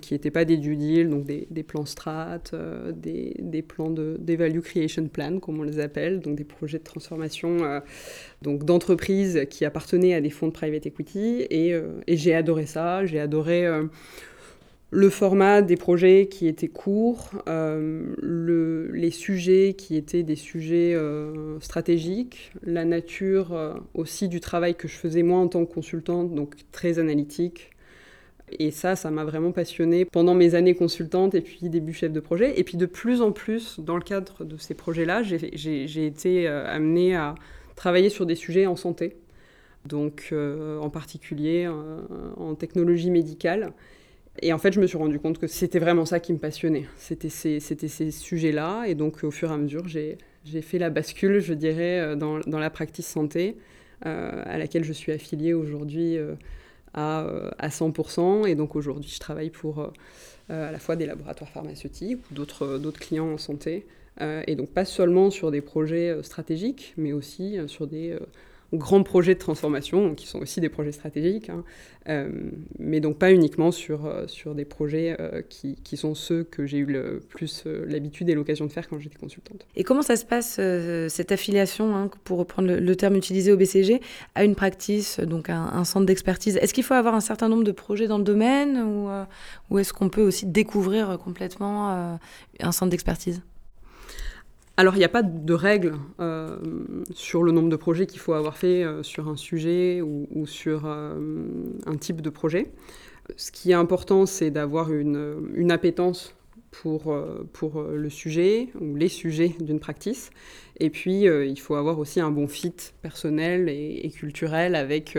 qui 0.01 0.13
n'étaient 0.13 0.31
pas 0.31 0.45
des 0.45 0.57
due 0.57 0.75
deal, 0.75 1.09
donc 1.09 1.25
des, 1.25 1.63
plans 1.63 1.85
strat, 1.85 2.41
euh, 2.53 2.91
des, 2.91 3.35
des, 3.39 3.61
plans 3.61 3.89
de 3.89 4.33
value 4.35 4.59
creation 4.59 5.07
plan, 5.07 5.39
comme 5.39 5.59
on 5.59 5.63
les 5.63 5.79
appelle, 5.79 6.19
donc 6.19 6.35
des 6.35 6.43
projets 6.43 6.79
de 6.79 6.83
transformation 6.83 7.63
euh, 7.63 7.79
d'entreprises 8.41 9.45
qui 9.49 9.65
appartenaient 9.65 10.13
à 10.13 10.21
des 10.21 10.29
fonds 10.29 10.47
de 10.47 10.51
private 10.51 10.85
equity. 10.85 11.47
Et, 11.49 11.73
euh, 11.73 12.01
j'ai 12.07 12.35
adoré 12.35 12.65
ça, 12.65 13.05
j'ai 13.05 13.19
adoré 13.19 13.65
le 14.91 15.09
format 15.09 15.61
des 15.61 15.75
projets 15.75 16.27
qui 16.27 16.47
étaient 16.47 16.67
courts, 16.67 17.31
le, 17.47 18.91
les 18.93 19.11
sujets 19.11 19.73
qui 19.77 19.95
étaient 19.95 20.23
des 20.23 20.35
sujets 20.35 20.95
stratégiques, 21.59 22.51
la 22.63 22.85
nature 22.85 23.79
aussi 23.93 24.27
du 24.27 24.39
travail 24.39 24.75
que 24.75 24.87
je 24.87 24.95
faisais 24.95 25.23
moi 25.23 25.39
en 25.39 25.47
tant 25.47 25.65
que 25.65 25.73
consultante, 25.73 26.33
donc 26.33 26.55
très 26.71 26.99
analytique, 26.99 27.71
et 28.51 28.71
ça, 28.71 28.95
ça 28.95 29.11
m'a 29.11 29.25
vraiment 29.25 29.51
passionnée 29.51 30.05
pendant 30.05 30.33
mes 30.33 30.55
années 30.55 30.75
consultantes 30.75 31.35
et 31.35 31.41
puis 31.41 31.59
début 31.63 31.93
chef 31.93 32.13
de 32.13 32.19
projet. 32.19 32.57
Et 32.59 32.63
puis 32.63 32.77
de 32.77 32.85
plus 32.85 33.21
en 33.21 33.31
plus, 33.31 33.79
dans 33.79 33.95
le 33.95 34.01
cadre 34.01 34.45
de 34.45 34.55
ces 34.57 34.73
projets-là, 34.73 35.21
j'ai 35.23 36.05
été 36.05 36.47
euh, 36.47 36.65
amenée 36.65 37.15
à 37.15 37.35
travailler 37.75 38.09
sur 38.09 38.25
des 38.25 38.35
sujets 38.35 38.65
en 38.65 38.75
santé. 38.75 39.17
Donc 39.85 40.29
euh, 40.31 40.79
en 40.79 40.89
particulier 40.89 41.65
euh, 41.67 42.01
en 42.37 42.55
technologie 42.55 43.11
médicale. 43.11 43.73
Et 44.41 44.53
en 44.53 44.59
fait, 44.59 44.71
je 44.71 44.79
me 44.79 44.87
suis 44.87 44.97
rendu 44.97 45.19
compte 45.19 45.39
que 45.39 45.47
c'était 45.47 45.79
vraiment 45.79 46.05
ça 46.05 46.19
qui 46.19 46.31
me 46.31 46.37
passionnait. 46.37 46.85
C'était 46.97 47.29
ces, 47.29 48.11
sujets-là. 48.11 48.85
Et 48.85 48.95
donc, 48.95 49.23
au 49.23 49.31
fur 49.31 49.49
et 49.49 49.53
à 49.53 49.57
mesure, 49.57 49.87
j'ai 49.87 50.17
fait 50.61 50.77
la 50.77 50.91
bascule, 50.91 51.39
je 51.39 51.55
dirais, 51.55 52.15
dans, 52.15 52.39
dans 52.41 52.59
la 52.59 52.69
practice 52.69 53.07
santé, 53.07 53.57
à 54.03 54.59
laquelle 54.59 54.83
je 54.83 54.93
suis 54.93 55.11
affiliée 55.11 55.55
aujourd'hui 55.55 56.19
à, 56.97 57.69
100%. 57.69 58.43
Euh, 58.43 58.45
Et 58.45 58.55
donc 58.55 58.75
aujourd'hui, 58.75 59.09
je 59.09 59.19
travaille 59.19 59.49
pour 59.49 59.79
euh, 59.79 59.87
euh, 60.49 60.69
à 60.69 60.71
la 60.71 60.79
fois 60.79 60.95
des 60.95 61.05
laboratoires 61.05 61.49
pharmaceutiques 61.49 62.19
ou 62.31 62.33
d'autres 62.33 62.99
clients 62.99 63.33
en 63.33 63.37
santé. 63.37 63.85
et 64.19 64.55
donc 64.55 64.69
pas 64.69 64.85
seulement 64.85 65.29
sur 65.29 65.51
des 65.51 65.61
projets 65.61 66.23
stratégiques, 66.23 66.93
mais 66.97 67.13
aussi 67.13 67.57
sur 67.67 67.85
des 67.85 68.17
grands 68.73 69.03
projets 69.03 69.33
de 69.33 69.39
transformation, 69.39 70.13
qui 70.13 70.27
sont 70.27 70.39
aussi 70.39 70.59
des 70.59 70.67
projets 70.67 70.91
stratégiques, 70.91 71.49
hein. 71.49 71.63
euh, 72.09 72.29
mais 72.79 72.99
donc 72.99 73.17
pas 73.17 73.31
uniquement 73.31 73.71
sur, 73.71 74.05
euh, 74.05 74.27
sur 74.27 74.55
des 74.55 74.65
projets 74.65 75.15
euh, 75.19 75.41
qui, 75.41 75.75
qui, 75.83 75.95
sont 75.95 76.15
ceux 76.15 76.43
que 76.43 76.65
j'ai 76.65 76.79
eu 76.79 76.85
le 76.85 77.21
plus 77.29 77.63
l'habitude 77.65 78.29
et 78.29 78.35
l'occasion 78.35 78.65
de 78.65 78.71
faire 78.71 78.89
quand 78.89 78.99
j'étais 78.99 79.17
consultante. 79.17 79.65
Et 79.75 79.83
comment 79.83 80.01
ça 80.01 80.17
se 80.17 80.25
passe, 80.25 80.59
cette 81.09 81.31
affiliation, 81.31 81.95
hein, 81.95 82.09
pour 82.25 82.39
reprendre 82.39 82.73
le, 82.73 82.95
terme 82.95 83.15
utilisé 83.15 83.51
au 83.51 83.57
BCG, 83.57 84.01
à 84.35 84.43
une 84.43 84.55
practice, 84.55 85.19
donc 85.19 85.49
un, 85.49 85.69
un 85.73 85.85
centre 85.85 86.05
d'expertise? 86.05 86.57
Est-ce 86.57 86.73
qu'il 86.73 86.83
faut 86.83 86.93
avoir 86.93 87.15
un 87.15 87.21
certain 87.21 87.47
nombre 87.47 87.63
de 87.63 87.71
projets 87.71 88.07
dans 88.07 88.17
le 88.17 88.23
domaine, 88.23 88.77
ou, 88.77 89.09
ou 89.69 89.79
est-ce 89.79 89.93
qu'on 89.93 90.09
peut 90.09 90.23
aussi 90.23 90.45
découvrir 90.45 91.17
complètement 91.23 92.17
un 92.59 92.71
centre 92.71 92.91
d'expertise? 92.91 93.41
Alors, 94.79 94.93
il 94.93 94.99
n'y 94.99 95.05
a 95.05 95.09
pas 95.09 95.23
de 95.23 95.53
règle 95.55 95.95
euh, 96.19 96.55
sur 97.11 97.41
le 97.41 97.51
nombre 97.51 97.69
de 97.69 97.75
projets 97.75 98.05
qu'il 98.05 98.19
faut 98.19 98.33
avoir 98.33 98.57
fait 98.57 98.83
euh, 98.83 99.01
sur 99.01 99.27
un 99.27 99.35
sujet 99.35 100.01
ou, 100.03 100.45
sur 100.45 100.83
euh, 100.85 101.15
un 101.87 101.97
type 101.97 102.21
de 102.21 102.29
projet. 102.29 102.71
Ce 103.37 103.51
qui 103.51 103.71
est 103.71 103.75
important, 103.75 104.27
c'est 104.27 104.51
d'avoir 104.51 104.93
une, 104.93 105.49
une, 105.55 105.71
appétence 105.71 106.35
pour, 106.69 107.13
pour 107.53 107.81
le 107.81 108.09
sujet 108.09 108.69
ou 108.79 108.95
les 108.95 109.09
sujets 109.09 109.55
d'une 109.59 109.79
practice. 109.79 110.29
Et 110.79 110.91
puis, 110.91 111.23
il 111.23 111.59
faut 111.59 111.75
avoir 111.75 111.97
aussi 111.99 112.21
un 112.21 112.31
bon 112.31 112.47
fit 112.47 112.75
personnel 113.01 113.67
et, 113.67 114.09
culturel 114.15 114.75
avec, 114.75 115.17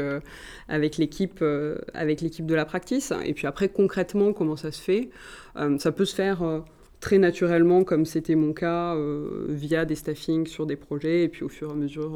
avec 0.69 0.97
l'équipe 0.97 1.41
de 1.41 2.55
la 2.55 2.65
practice. 2.65 3.13
Et 3.27 3.35
puis 3.35 3.47
après, 3.47 3.69
concrètement, 3.69 4.33
comment 4.33 4.57
ça 4.57 4.73
se 4.73 4.81
fait? 4.81 5.11
Ça 5.79 5.93
peut 5.93 6.07
se 6.07 6.15
faire 6.15 6.63
très 7.01 7.19
naturellement, 7.19 7.85
comme 7.85 8.05
c'était 8.05 8.35
mon 8.35 8.53
cas, 8.53 8.95
euh, 8.97 9.47
via 9.49 9.85
des 9.85 9.95
staffings 9.95 10.47
sur 10.47 10.67
des 10.67 10.77
projets, 10.77 11.25
et 11.25 11.29
puis 11.29 11.45
au 11.45 11.49
fur 11.49 11.71
et 11.71 11.73
à 11.73 11.77
mesure, 11.77 12.13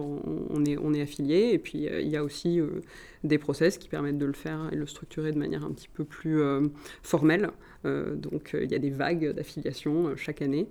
on, 0.51 0.65
est, 0.95 1.01
affilié. 1.01 1.51
Et 1.53 1.59
puis, 1.59 1.89
euh, 1.89 2.01
il 2.01 2.09
y 2.09 2.17
a 2.17 2.25
aussi 2.25 2.61
euh, 2.61 2.81
des 3.25 3.39
process 3.39 3.79
qui 3.79 3.89
permettent 3.89 4.19
de 4.19 4.27
le 4.27 4.33
faire 4.33 4.69
et 4.73 4.75
de 4.75 4.81
le 4.81 4.87
structurer 4.87 5.33
de 5.33 5.39
manière 5.39 5.65
un 5.65 5.71
petit 5.71 5.89
peu 5.89 6.05
plus 6.05 6.41
formelle. 7.03 7.51
Donc, 7.85 8.57
il 8.61 8.71
y 8.71 8.75
a 8.75 8.79
des 8.79 8.91
vagues 8.91 9.33
d'affiliation 9.33 10.17
chaque 10.17 10.43
année, 10.43 10.69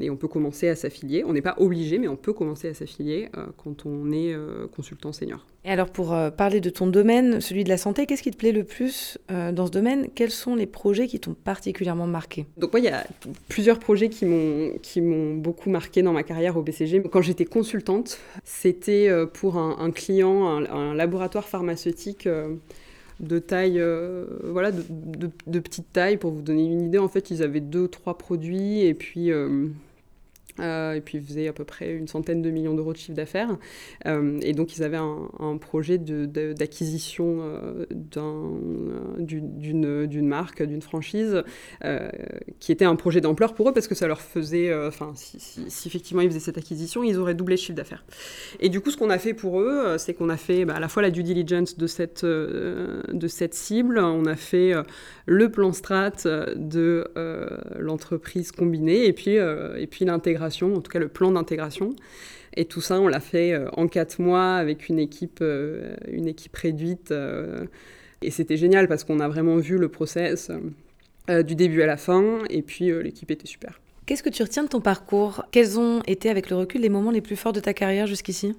et 0.00 0.10
on 0.10 0.16
peut 0.16 0.28
commencer 0.28 0.68
à 0.68 0.74
s'affilier. 0.74 1.22
On 1.24 1.32
n'est 1.32 1.42
pas 1.42 1.54
obligé, 1.58 1.98
mais 1.98 2.08
on 2.08 2.16
peut 2.16 2.32
commencer 2.32 2.68
à 2.68 2.74
s'affilier 2.74 3.28
quand 3.56 3.86
on 3.86 4.10
est 4.10 4.34
consultant 4.74 5.12
senior. 5.12 5.46
Et 5.64 5.70
alors, 5.70 5.90
pour 5.90 6.16
parler 6.36 6.60
de 6.60 6.70
ton 6.70 6.86
domaine, 6.86 7.40
celui 7.40 7.62
de 7.62 7.68
la 7.68 7.76
santé, 7.76 8.06
qu'est-ce 8.06 8.22
qui 8.22 8.30
te 8.30 8.36
plaît 8.36 8.52
le 8.52 8.64
plus 8.64 9.18
dans 9.28 9.66
ce 9.66 9.70
domaine? 9.70 10.08
Quels 10.14 10.30
sont 10.30 10.56
les 10.56 10.66
projets 10.66 11.06
qui 11.06 11.20
t'ont 11.20 11.34
particulièrement 11.34 12.06
marqué? 12.06 12.46
Donc, 12.56 12.72
moi, 12.72 12.80
il 12.80 12.86
y 12.86 12.88
a 12.88 13.06
plusieurs 13.48 13.78
projets 13.78 14.08
qui 14.08 14.24
m'ont 14.24 14.72
qui 14.82 15.00
m'ont 15.00 15.34
beaucoup 15.34 15.70
marqué 15.70 16.02
dans 16.02 16.12
ma 16.12 16.22
carrière 16.22 16.56
au 16.56 16.62
BCG. 16.62 17.02
Quand 17.10 17.22
j'étais 17.22 17.44
consultante, 17.44 18.18
c'était 18.44 19.08
euh, 19.08 19.26
pour 19.26 19.56
un, 19.56 19.90
client, 19.90 20.46
un, 20.48 20.94
laboratoire 20.94 21.48
pharmaceutique 21.48 22.26
euh, 22.26 22.54
de 23.20 23.38
taille, 23.38 23.78
euh, 23.78 24.24
voilà, 24.44 24.72
de, 24.72 24.82
de, 25.46 25.58
petite 25.58 25.92
taille. 25.92 26.16
Pour 26.16 26.32
vous 26.32 26.42
donner 26.42 26.64
une 26.64 26.82
idée, 26.82 26.98
en 26.98 27.08
fait, 27.08 27.30
ils 27.30 27.42
avaient 27.42 27.60
deux, 27.60 27.88
trois 27.88 28.18
produits 28.18 28.80
et 28.80 28.94
puis 28.94 29.30
euh, 29.30 29.68
et 30.58 31.00
puis 31.04 31.18
ils 31.18 31.24
faisaient 31.24 31.48
à 31.48 31.52
peu 31.52 31.64
près 31.64 31.92
une 31.92 32.08
centaine 32.08 32.42
de 32.42 32.50
millions 32.50 32.74
d'euros 32.74 32.92
de 32.92 32.98
chiffre 32.98 33.14
d'affaires. 33.14 33.56
Euh, 34.06 34.38
et 34.42 34.52
donc 34.52 34.76
ils 34.76 34.82
avaient 34.82 34.96
un, 34.96 35.56
projet 35.58 35.98
d'acquisition 35.98 37.38
de, 37.90 38.18
euh, 38.18 40.06
d'une 40.06 40.26
marque, 40.26 40.62
d'une 40.62 40.82
franchise, 40.82 41.42
qui 42.58 42.72
était 42.72 42.84
un 42.84 42.96
projet 42.96 43.20
d'ampleur 43.20 43.54
pour 43.54 43.68
eux 43.68 43.72
parce 43.72 43.88
que 43.88 43.94
ça 43.94 44.06
leur 44.06 44.20
faisait, 44.20 44.74
enfin 44.86 45.12
si, 45.14 45.70
effectivement 45.86 46.22
ils 46.22 46.28
faisaient 46.28 46.40
cette 46.40 46.58
acquisition, 46.58 47.02
ils 47.02 47.18
auraient 47.18 47.34
doublé 47.34 47.56
le 47.56 47.60
chiffre 47.60 47.76
d'affaires. 47.76 48.04
Et 48.60 48.68
du 48.68 48.80
coup 48.80 48.90
ce 48.90 48.96
qu'on 48.96 49.10
a 49.10 49.18
fait 49.18 49.34
pour 49.34 49.60
eux, 49.60 49.98
c'est 49.98 50.14
qu'on 50.14 50.28
a 50.28 50.36
fait 50.36 50.64
bah, 50.64 50.74
à 50.76 50.80
la 50.80 50.88
fois 50.88 51.02
la 51.02 51.10
due 51.10 51.22
diligence 51.22 51.76
de 51.76 51.86
cette, 51.86 52.24
de 52.24 53.28
cette 53.28 53.54
cible, 53.54 53.98
on 53.98 54.26
a 54.26 54.36
fait 54.36 54.72
le 55.26 55.50
plan 55.50 55.72
strat 55.72 56.12
de 56.56 57.08
l'entreprise 57.78 58.52
combinée 58.52 59.06
et 59.06 59.12
puis, 59.12 59.36
et 59.36 59.86
puis 59.86 60.04
l'intégration 60.04 60.39
en 60.42 60.80
tout 60.80 60.90
cas 60.90 60.98
le 60.98 61.08
plan 61.08 61.32
d'intégration. 61.32 61.90
Et 62.56 62.64
tout 62.64 62.80
ça, 62.80 63.00
on 63.00 63.08
l'a 63.08 63.20
fait 63.20 63.52
euh, 63.52 63.68
en 63.76 63.86
quatre 63.86 64.20
mois 64.20 64.54
avec 64.54 64.88
une 64.88 64.98
équipe, 64.98 65.38
euh, 65.40 65.94
une 66.10 66.26
équipe 66.26 66.56
réduite. 66.56 67.12
Euh, 67.12 67.66
Et 68.22 68.30
c'était 68.30 68.56
génial 68.56 68.86
parce 68.86 69.04
qu'on 69.04 69.20
a 69.20 69.28
vraiment 69.28 69.56
vu 69.56 69.78
le 69.78 69.88
process 69.88 70.50
du 71.28 71.54
début 71.54 71.80
à 71.80 71.86
la 71.86 71.96
fin, 71.96 72.40
et 72.50 72.60
puis 72.60 72.90
l'équipe 73.02 73.30
était 73.30 73.46
super. 73.46 73.80
Qu'est-ce 74.04 74.22
que 74.22 74.28
tu 74.28 74.42
retiens 74.42 74.64
de 74.64 74.68
ton 74.68 74.80
parcours? 74.80 75.44
Quels 75.52 75.78
ont 75.78 76.02
été, 76.06 76.28
avec 76.28 76.50
le 76.50 76.56
recul, 76.56 76.80
les 76.80 76.90
moments 76.90 77.12
les 77.12 77.22
plus 77.22 77.36
forts 77.36 77.52
de 77.52 77.60
ta 77.60 77.72
carrière 77.72 78.06
jusqu'ici? 78.06 78.56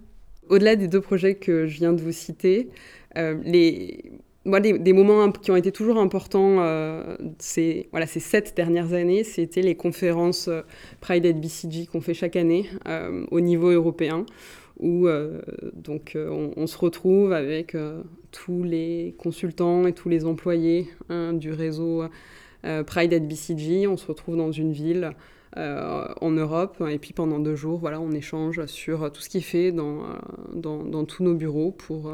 Au-delà 0.50 0.76
des 0.76 0.88
deux 0.88 1.02
projets 1.02 1.36
que 1.36 1.68
je 1.68 1.78
viens 1.78 1.94
de 1.94 2.02
vous 2.02 2.14
citer, 2.14 2.70
les 3.16 4.14
moi, 4.44 4.60
des, 4.60 4.94
moments 4.94 5.32
qui 5.32 5.52
ont 5.52 5.56
été 5.56 5.72
toujours 5.72 5.98
importants 5.98 6.58
euh, 6.60 7.16
ces, 7.38 7.88
voilà, 7.92 8.08
ces 8.08 8.20
sept 8.20 8.56
dernières 8.56 8.94
années, 8.94 9.24
c'était 9.24 9.62
les 9.62 9.76
conférences 9.76 10.48
euh, 10.48 10.62
Pride 11.00 11.26
at 11.28 11.34
BCG 11.34 11.86
qu'on 11.86 12.02
fait 12.02 12.16
chaque 12.16 12.36
année 12.36 12.68
euh, 12.88 13.26
au 13.30 13.40
niveau 13.40 13.70
européen, 13.70 14.26
où 14.80 15.08
euh, 15.08 15.42
donc, 15.76 16.18
on, 16.18 16.66
se 16.66 16.78
retrouve 16.78 17.34
avec 17.34 17.78
tous 18.32 18.64
les 18.64 19.14
consultants 19.20 19.86
et 19.86 19.94
tous 19.94 20.10
les 20.10 20.26
employés 20.26 20.88
hein, 21.10 21.34
du 21.34 21.52
réseau 21.52 22.06
Pride 22.88 23.14
at 23.14 23.20
BCG. 23.20 23.86
On 23.86 23.98
se 23.98 24.08
retrouve 24.08 24.38
dans 24.38 24.52
une 24.52 24.72
ville 24.72 25.12
en 25.56 26.32
Europe, 26.32 26.82
et 26.90 26.98
puis 26.98 27.14
pendant 27.14 27.38
deux 27.38 27.56
jours, 27.56 27.78
voilà, 27.78 28.02
on 28.02 28.12
échange 28.12 28.66
sur 28.66 29.12
tout 29.12 29.22
ce 29.22 29.30
qui 29.30 29.38
est 29.38 29.42
fait 29.42 29.72
dans, 29.72 30.02
dans, 30.54 30.84
dans 30.84 31.06
tous 31.06 31.24
nos 31.24 31.36
bureaux 31.36 31.72
pour 31.72 32.12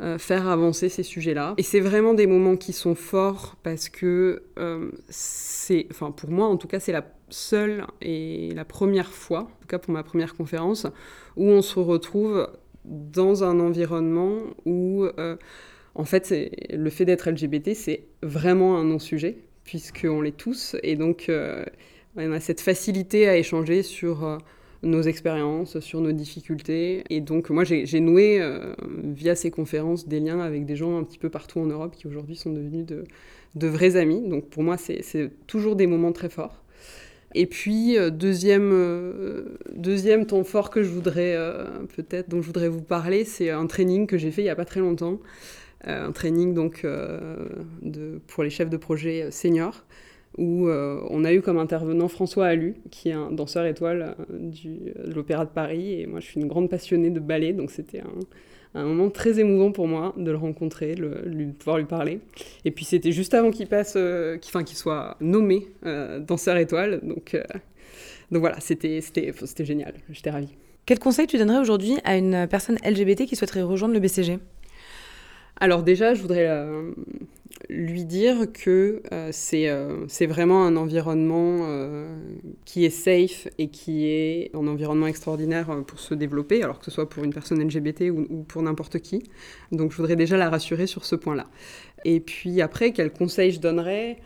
euh, 0.00 0.18
faire 0.18 0.48
avancer 0.48 0.88
ces 0.88 1.04
sujets-là. 1.04 1.54
Et 1.56 1.62
c'est 1.62 1.78
vraiment 1.78 2.14
des 2.14 2.26
moments 2.26 2.56
qui 2.56 2.72
sont 2.72 2.96
forts 2.96 3.54
parce 3.62 3.88
que 3.88 4.42
euh, 4.58 4.90
c'est, 5.08 5.86
enfin 5.88 6.10
pour 6.10 6.30
moi 6.30 6.48
en 6.48 6.56
tout 6.56 6.66
cas, 6.66 6.80
c'est 6.80 6.90
la 6.90 7.06
seule 7.28 7.86
et 8.02 8.50
la 8.56 8.64
première 8.64 9.12
fois, 9.12 9.42
en 9.42 9.60
tout 9.60 9.68
cas 9.68 9.78
pour 9.78 9.92
ma 9.92 10.02
première 10.02 10.34
conférence, 10.34 10.88
où 11.36 11.48
on 11.48 11.62
se 11.62 11.78
retrouve 11.78 12.50
dans 12.84 13.44
un 13.44 13.60
environnement 13.60 14.40
où 14.64 15.04
euh, 15.04 15.36
en 15.94 16.04
fait 16.04 16.34
le 16.70 16.90
fait 16.90 17.04
d'être 17.04 17.30
LGBT 17.30 17.74
c'est 17.74 18.08
vraiment 18.20 18.76
un 18.76 18.84
non-sujet 18.84 19.38
puisqu'on 19.62 20.20
l'est 20.22 20.36
tous 20.36 20.74
et 20.82 20.96
donc 20.96 21.30
on 22.16 22.32
a 22.32 22.40
cette 22.40 22.60
facilité 22.60 23.28
à 23.28 23.36
échanger 23.36 23.82
sur 23.82 24.38
nos 24.84 25.02
expériences, 25.02 25.80
sur 25.80 26.00
nos 26.00 26.12
difficultés. 26.12 27.04
Et 27.10 27.20
donc 27.20 27.50
moi 27.50 27.64
j'ai 27.64 28.00
noué 28.00 28.40
euh, 28.40 28.74
via 29.02 29.34
ces 29.34 29.50
conférences 29.50 30.06
des 30.06 30.20
liens 30.20 30.40
avec 30.40 30.66
des 30.66 30.76
gens 30.76 30.98
un 30.98 31.04
petit 31.04 31.18
peu 31.18 31.30
partout 31.30 31.60
en 31.60 31.66
Europe 31.66 31.94
qui 31.96 32.06
aujourd'hui 32.06 32.36
sont 32.36 32.52
devenus 32.52 32.86
de, 32.86 33.66
vrais 33.66 33.96
amis. 33.96 34.28
Donc 34.28 34.48
pour 34.48 34.62
moi 34.62 34.76
c'est 34.76 35.30
toujours 35.46 35.76
des 35.76 35.86
moments 35.86 36.12
très 36.12 36.28
forts. 36.28 36.62
Et 37.36 37.46
puis 37.46 37.98
euh, 37.98 38.10
deuxième, 38.10 38.70
euh, 38.72 39.58
deuxième 39.74 40.26
temps 40.26 40.44
fort 40.44 40.70
que 40.70 40.82
je 40.82 40.88
voudrais 40.88 41.36
peut-être 41.96 42.28
dont 42.28 42.40
je 42.40 42.46
voudrais 42.46 42.68
vous 42.68 42.82
parler, 42.82 43.24
c'est 43.24 43.50
un 43.50 43.66
training 43.66 44.06
que 44.06 44.18
j'ai 44.18 44.30
fait 44.30 44.42
il 44.42 44.46
n'y 44.46 44.50
a 44.50 44.56
pas 44.56 44.64
très 44.64 44.80
longtemps. 44.80 45.20
un 45.84 46.12
training 46.12 46.54
donc 46.54 46.86
de, 47.82 48.20
pour 48.28 48.44
les 48.44 48.50
chefs 48.50 48.70
de 48.70 48.76
projet 48.76 49.30
seniors 49.30 49.84
où 50.36 50.68
euh, 50.68 51.00
on 51.10 51.24
a 51.24 51.32
eu 51.32 51.42
comme 51.42 51.58
intervenant 51.58 52.08
François 52.08 52.46
Allu, 52.46 52.74
qui 52.90 53.10
est 53.10 53.12
un 53.12 53.30
danseur 53.30 53.66
étoile 53.66 54.16
euh, 54.18 54.38
du, 54.38 54.78
de 55.04 55.12
l'Opéra 55.14 55.44
de 55.44 55.50
Paris. 55.50 56.00
Et 56.00 56.06
moi, 56.06 56.20
je 56.20 56.26
suis 56.26 56.40
une 56.40 56.48
grande 56.48 56.68
passionnée 56.68 57.10
de 57.10 57.20
ballet, 57.20 57.52
donc 57.52 57.70
c'était 57.70 58.00
un, 58.00 58.80
un, 58.80 58.84
moment 58.84 59.10
très 59.10 59.38
émouvant 59.38 59.70
pour 59.70 59.86
moi 59.86 60.12
de 60.16 60.30
le 60.30 60.36
rencontrer, 60.36 60.94
de 60.94 61.22
lui, 61.26 61.46
pouvoir 61.46 61.78
lui 61.78 61.84
parler. 61.84 62.20
Et 62.64 62.70
puis 62.70 62.84
c'était 62.84 63.12
juste 63.12 63.34
avant 63.34 63.50
qu'il 63.50 63.68
passe, 63.68 63.94
euh, 63.96 64.38
qu'il 64.38 64.76
soit 64.76 65.16
nommé 65.20 65.68
danseur 66.20 66.56
étoile. 66.56 67.00
Donc, 67.02 67.36
donc 68.30 68.40
voilà, 68.40 68.58
c'était, 68.60 69.00
génial. 69.60 69.94
J'étais 70.10 70.30
ravie. 70.30 70.54
Quel 70.86 70.98
conseil 70.98 71.26
tu 71.26 71.38
donnerais 71.38 71.58
aujourd'hui 71.58 71.94
à 72.04 72.16
une 72.16 72.46
personne 72.48 72.76
LGBT 72.84 73.26
qui 73.26 73.36
souhaiterait 73.36 73.62
rejoindre 73.62 73.94
le 73.94 74.00
BCG 74.00 74.38
alors 75.60 75.84
déjà, 75.84 76.14
je 76.14 76.20
voudrais 76.20 76.48
lui 77.68 78.04
dire 78.04 78.52
que 78.52 79.02
euh, 79.12 79.30
euh, 79.54 80.04
c'est 80.08 80.26
vraiment 80.26 80.66
un 80.66 80.76
environnement 80.76 81.60
euh, 81.62 82.16
qui 82.64 82.84
est 82.84 82.90
safe 82.90 83.48
et 83.58 83.68
qui 83.68 84.06
est 84.06 84.50
un 84.54 84.66
environnement 84.66 85.06
extraordinaire 85.06 85.84
pour 85.86 85.98
se 85.98 86.14
développer, 86.14 86.62
alors 86.62 86.78
que 86.78 86.84
ce 86.84 86.90
soit 86.90 87.08
pour 87.08 87.24
une 87.24 87.32
personne 87.32 87.62
LGBT 87.62 88.10
ou, 88.10 88.44
pour 88.44 88.62
n'importe 88.62 88.98
qui. 88.98 89.22
Donc 89.72 89.92
je 89.92 89.96
voudrais 89.96 90.16
déjà 90.16 90.36
la 90.36 90.50
rassurer 90.50 90.86
sur 90.86 91.04
ce 91.04 91.16
point-là. 91.16 91.46
Et 92.04 92.20
puis 92.20 92.60
après, 92.60 92.92
quels 92.92 93.12
conseils 93.12 93.52
je 93.52 93.60
donnerais? 93.60 94.18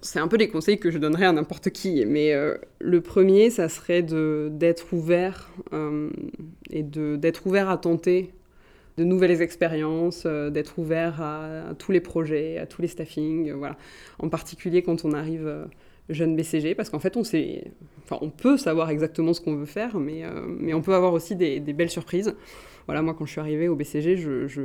C'est 0.00 0.18
un 0.18 0.28
peu 0.28 0.38
les 0.38 0.48
conseils 0.48 0.78
que 0.78 0.90
je 0.90 0.96
donnerais 0.96 1.26
à 1.26 1.32
n'importe 1.32 1.70
qui, 1.70 2.04
mais 2.06 2.32
le 2.78 3.00
premier, 3.02 3.50
ça 3.50 3.68
serait 3.68 4.02
d'être 4.02 4.94
ouvert 4.94 5.50
et 6.70 6.82
d'être 6.82 7.46
ouvert 7.46 7.68
à 7.68 7.76
tenter 7.76 8.32
de 8.98 9.04
nouvelles 9.04 9.40
expériences, 9.40 10.24
euh, 10.26 10.50
d'être 10.50 10.78
ouvert 10.78 11.22
à, 11.22 11.74
tous 11.78 11.92
les 11.92 12.00
projets, 12.00 12.58
à 12.58 12.66
tous 12.66 12.82
les 12.82 12.88
staffings, 12.88 13.50
euh, 13.50 13.54
voilà. 13.54 13.76
En 14.18 14.28
particulier 14.28 14.82
quand 14.82 15.04
on 15.04 15.12
arrive 15.12 15.46
euh, 15.46 15.64
jeune 16.08 16.34
BCG, 16.34 16.74
parce 16.74 16.90
qu'en 16.90 16.98
fait, 16.98 17.16
on 17.16 17.22
sait, 17.22 17.70
enfin, 18.02 18.18
on 18.20 18.30
peut 18.30 18.56
savoir 18.56 18.90
exactement 18.90 19.32
ce 19.32 19.40
qu'on 19.40 19.54
veut 19.54 19.66
faire, 19.66 19.98
mais, 20.00 20.22
mais 20.58 20.72
on 20.74 20.80
peut 20.80 20.94
avoir 20.94 21.12
aussi 21.12 21.36
des, 21.36 21.60
belles 21.60 21.90
surprises. 21.90 22.34
Voilà, 22.86 23.02
moi, 23.02 23.14
quand 23.14 23.26
je 23.26 23.32
suis 23.32 23.40
arrivée 23.40 23.68
au 23.68 23.76
BCG, 23.76 24.16
je, 24.16 24.46
je, 24.46 24.62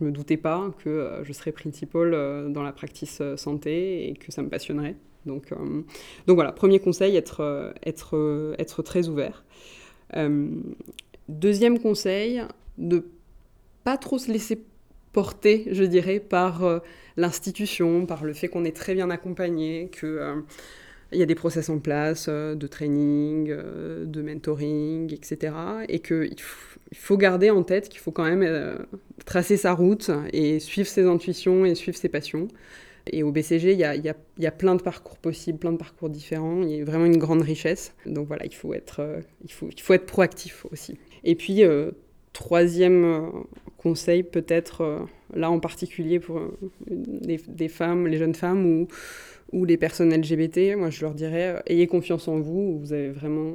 me 0.00 0.10
doutais 0.10 0.36
pas 0.36 0.74
que 0.82 1.20
je 1.22 1.32
serais 1.32 1.52
principal 1.52 2.10
dans 2.52 2.64
la 2.64 2.72
practice 2.72 3.22
santé 3.36 4.08
et 4.08 4.14
que 4.14 4.32
ça 4.32 4.42
me 4.42 4.48
passionnerait. 4.48 4.96
Donc, 5.24 5.54
donc 6.26 6.34
voilà, 6.34 6.50
premier 6.50 6.80
conseil, 6.80 7.14
être, 7.14 7.72
être, 7.86 8.56
être 8.58 8.82
très 8.82 9.08
ouvert. 9.08 9.44
deuxième 11.28 11.78
conseil, 11.78 12.42
de 12.78 13.04
pas 13.84 13.96
trop 13.96 14.18
se 14.18 14.30
laisser 14.30 14.64
porter, 15.12 15.66
je 15.70 15.84
dirais, 15.84 16.20
par 16.20 16.64
euh, 16.64 16.78
l'institution, 17.16 18.06
par 18.06 18.24
le 18.24 18.32
fait 18.32 18.48
qu'on 18.48 18.64
est 18.64 18.76
très 18.76 18.94
bien 18.94 19.10
accompagné, 19.10 19.90
qu'il 19.92 20.08
euh, 20.08 20.40
y 21.12 21.22
a 21.22 21.26
des 21.26 21.34
process 21.34 21.68
en 21.68 21.78
place 21.78 22.26
euh, 22.28 22.54
de 22.54 22.66
training, 22.66 23.54
de 24.04 24.22
mentoring, 24.22 25.12
etc. 25.12 25.54
Et 25.88 26.00
qu'il 26.00 26.34
faut 26.94 27.16
garder 27.16 27.50
en 27.50 27.62
tête 27.62 27.88
qu'il 27.88 28.00
faut 28.00 28.12
quand 28.12 28.24
même 28.24 28.78
tracer 29.24 29.56
sa 29.56 29.72
route 29.72 30.10
et 30.32 30.58
suivre 30.58 30.88
ses 30.88 31.04
intuitions 31.04 31.64
et 31.64 31.74
suivre 31.74 31.96
ses 31.96 32.08
passions. 32.08 32.48
Et 33.08 33.24
au 33.24 33.32
BCG, 33.32 33.72
il 33.72 33.78
y 33.80 34.46
a, 34.46 34.50
plein 34.52 34.76
de 34.76 34.82
parcours 34.82 35.18
possibles, 35.18 35.58
plein 35.58 35.72
de 35.72 35.76
parcours 35.76 36.08
différents. 36.08 36.62
Il 36.62 36.70
y 36.70 36.80
a 36.80 36.84
vraiment 36.84 37.06
une 37.06 37.18
grande 37.18 37.42
richesse. 37.42 37.94
Donc 38.06 38.28
voilà, 38.28 38.46
il 38.46 38.54
faut 38.54 38.72
être, 38.74 39.20
il 39.44 39.50
faut 39.50 39.92
être 39.92 40.06
proactif 40.06 40.64
aussi. 40.70 40.96
Et 41.24 41.34
puis, 41.34 41.64
troisième 42.32 43.44
conseil 43.82 44.22
peut-être 44.22 44.82
euh, 44.82 45.00
là 45.34 45.50
en 45.50 45.58
particulier 45.58 46.20
pour 46.20 46.38
euh, 46.38 46.56
des, 46.88 47.68
femmes, 47.68 48.06
les 48.06 48.16
jeunes 48.16 48.34
femmes 48.34 48.64
ou, 48.64 48.88
ou 49.52 49.64
les 49.64 49.76
personnes 49.76 50.14
LGBT, 50.14 50.76
moi 50.76 50.90
je 50.90 51.02
leur 51.02 51.14
dirais 51.14 51.56
euh, 51.56 51.60
ayez 51.66 51.86
confiance 51.86 52.28
en 52.28 52.38
vous, 52.38 52.78
vous 52.78 52.92
avez 52.92 53.10
vraiment 53.10 53.54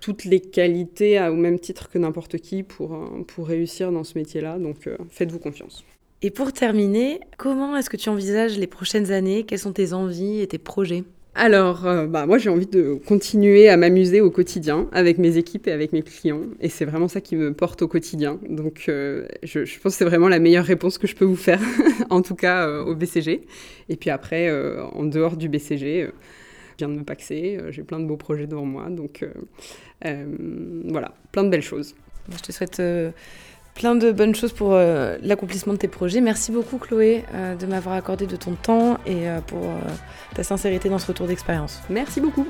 toutes 0.00 0.24
les 0.24 0.40
qualités 0.40 1.20
au 1.20 1.34
même 1.34 1.58
titre 1.58 1.88
que 1.90 1.98
n'importe 1.98 2.38
qui 2.38 2.62
pour, 2.62 2.96
pour 3.26 3.48
réussir 3.48 3.90
dans 3.90 4.04
ce 4.04 4.16
métier-là, 4.16 4.58
donc 4.58 4.88
faites-vous 5.10 5.40
confiance. 5.40 5.84
Et 6.22 6.30
pour 6.30 6.52
terminer, 6.52 7.18
comment 7.36 7.76
est-ce 7.76 7.90
que 7.90 7.96
tu 7.96 8.08
envisages 8.08 8.56
les 8.58 8.68
prochaines 8.68 9.10
années? 9.10 9.42
Quelles 9.42 9.58
sont 9.58 9.72
tes 9.72 9.92
envies 9.92 10.40
et 10.40 10.46
tes 10.46 10.58
projets? 10.58 11.02
Alors, 11.34 11.86
euh, 11.86 12.06
bah, 12.06 12.26
moi 12.26 12.38
j'ai 12.38 12.50
envie 12.50 12.66
de 12.66 12.94
continuer 13.06 13.68
à 13.68 13.76
m'amuser 13.76 14.20
au 14.20 14.30
quotidien 14.30 14.88
avec 14.90 15.18
mes 15.18 15.36
équipes 15.36 15.68
et 15.68 15.72
avec 15.72 15.92
mes 15.92 16.02
clients. 16.02 16.40
Et 16.60 16.68
c'est 16.68 16.84
vraiment 16.84 17.06
ça 17.06 17.20
qui 17.20 17.36
me 17.36 17.52
porte 17.52 17.82
au 17.82 17.88
quotidien. 17.88 18.40
Donc 18.48 18.86
euh, 18.88 19.28
je, 19.44 19.60
pense 19.78 19.92
que 19.92 19.98
c'est 19.98 20.04
vraiment 20.04 20.28
la 20.28 20.40
meilleure 20.40 20.64
réponse 20.64 20.98
que 20.98 21.06
je 21.06 21.14
peux 21.14 21.24
vous 21.24 21.36
faire, 21.36 21.60
en 22.10 22.22
tout 22.22 22.34
cas 22.34 22.66
euh, 22.66 22.84
au 22.84 22.96
BCG. 22.96 23.46
Et 23.88 23.96
puis 23.96 24.10
après, 24.10 24.50
en 24.92 25.04
dehors 25.04 25.36
du 25.36 25.48
BCG, 25.48 26.08
je 26.08 26.76
viens 26.78 26.88
de 26.88 26.98
me 26.98 27.04
paxer, 27.04 27.58
j'ai 27.70 27.82
plein 27.84 28.00
de 28.00 28.06
beaux 28.06 28.16
projets 28.16 28.46
devant 28.46 28.66
moi. 28.66 28.88
Donc 28.90 29.24
voilà, 30.02 31.14
plein 31.32 31.44
de 31.44 31.50
belles 31.50 31.62
choses. 31.62 31.94
Je 32.30 32.42
te 32.42 32.52
souhaite 32.52 32.82
plein 33.78 33.94
de 33.94 34.10
bonnes 34.10 34.34
choses 34.34 34.52
pour 34.52 34.72
euh, 34.72 35.16
l'accomplissement 35.22 35.72
de 35.72 35.78
tes 35.78 35.86
projets. 35.86 36.20
Merci 36.20 36.50
beaucoup 36.50 36.78
Chloé 36.78 37.24
euh, 37.32 37.54
de 37.54 37.64
m'avoir 37.64 37.94
accordé 37.94 38.26
de 38.26 38.34
ton 38.34 38.54
temps 38.54 38.98
et 39.06 39.28
euh, 39.28 39.40
pour 39.40 39.70
ta 40.34 40.42
sincérité 40.42 40.88
dans 40.88 40.98
ce 40.98 41.06
retour 41.06 41.28
d'expérience. 41.28 41.80
Merci 41.88 42.20
beaucoup. 42.20 42.46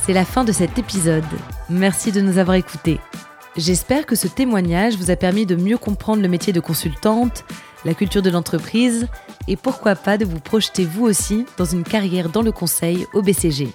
C'est 0.00 0.14
la 0.14 0.24
fin 0.24 0.44
de 0.44 0.52
cet 0.52 0.78
épisode. 0.78 1.24
Merci 1.68 2.10
de 2.10 2.22
nous 2.22 2.38
avoir 2.38 2.56
écoutés. 2.56 2.98
J'espère 3.56 4.06
que 4.06 4.16
ce 4.16 4.26
témoignage 4.26 4.96
vous 4.96 5.10
a 5.10 5.16
permis 5.16 5.44
de 5.44 5.56
mieux 5.56 5.76
comprendre 5.76 6.22
le 6.22 6.28
métier 6.28 6.54
de 6.54 6.60
consultante, 6.60 7.44
la 7.84 7.92
culture 7.92 8.22
de 8.22 8.30
l'entreprise 8.30 9.08
et 9.46 9.56
pourquoi 9.56 9.94
pas 9.94 10.16
de 10.16 10.24
vous 10.24 10.40
projeter 10.40 10.86
vous 10.86 11.04
aussi 11.04 11.44
dans 11.58 11.66
une 11.66 11.82
carrière 11.84 12.30
dans 12.30 12.42
le 12.42 12.52
conseil 12.52 13.06
au 13.12 13.20
BCG. 13.20 13.68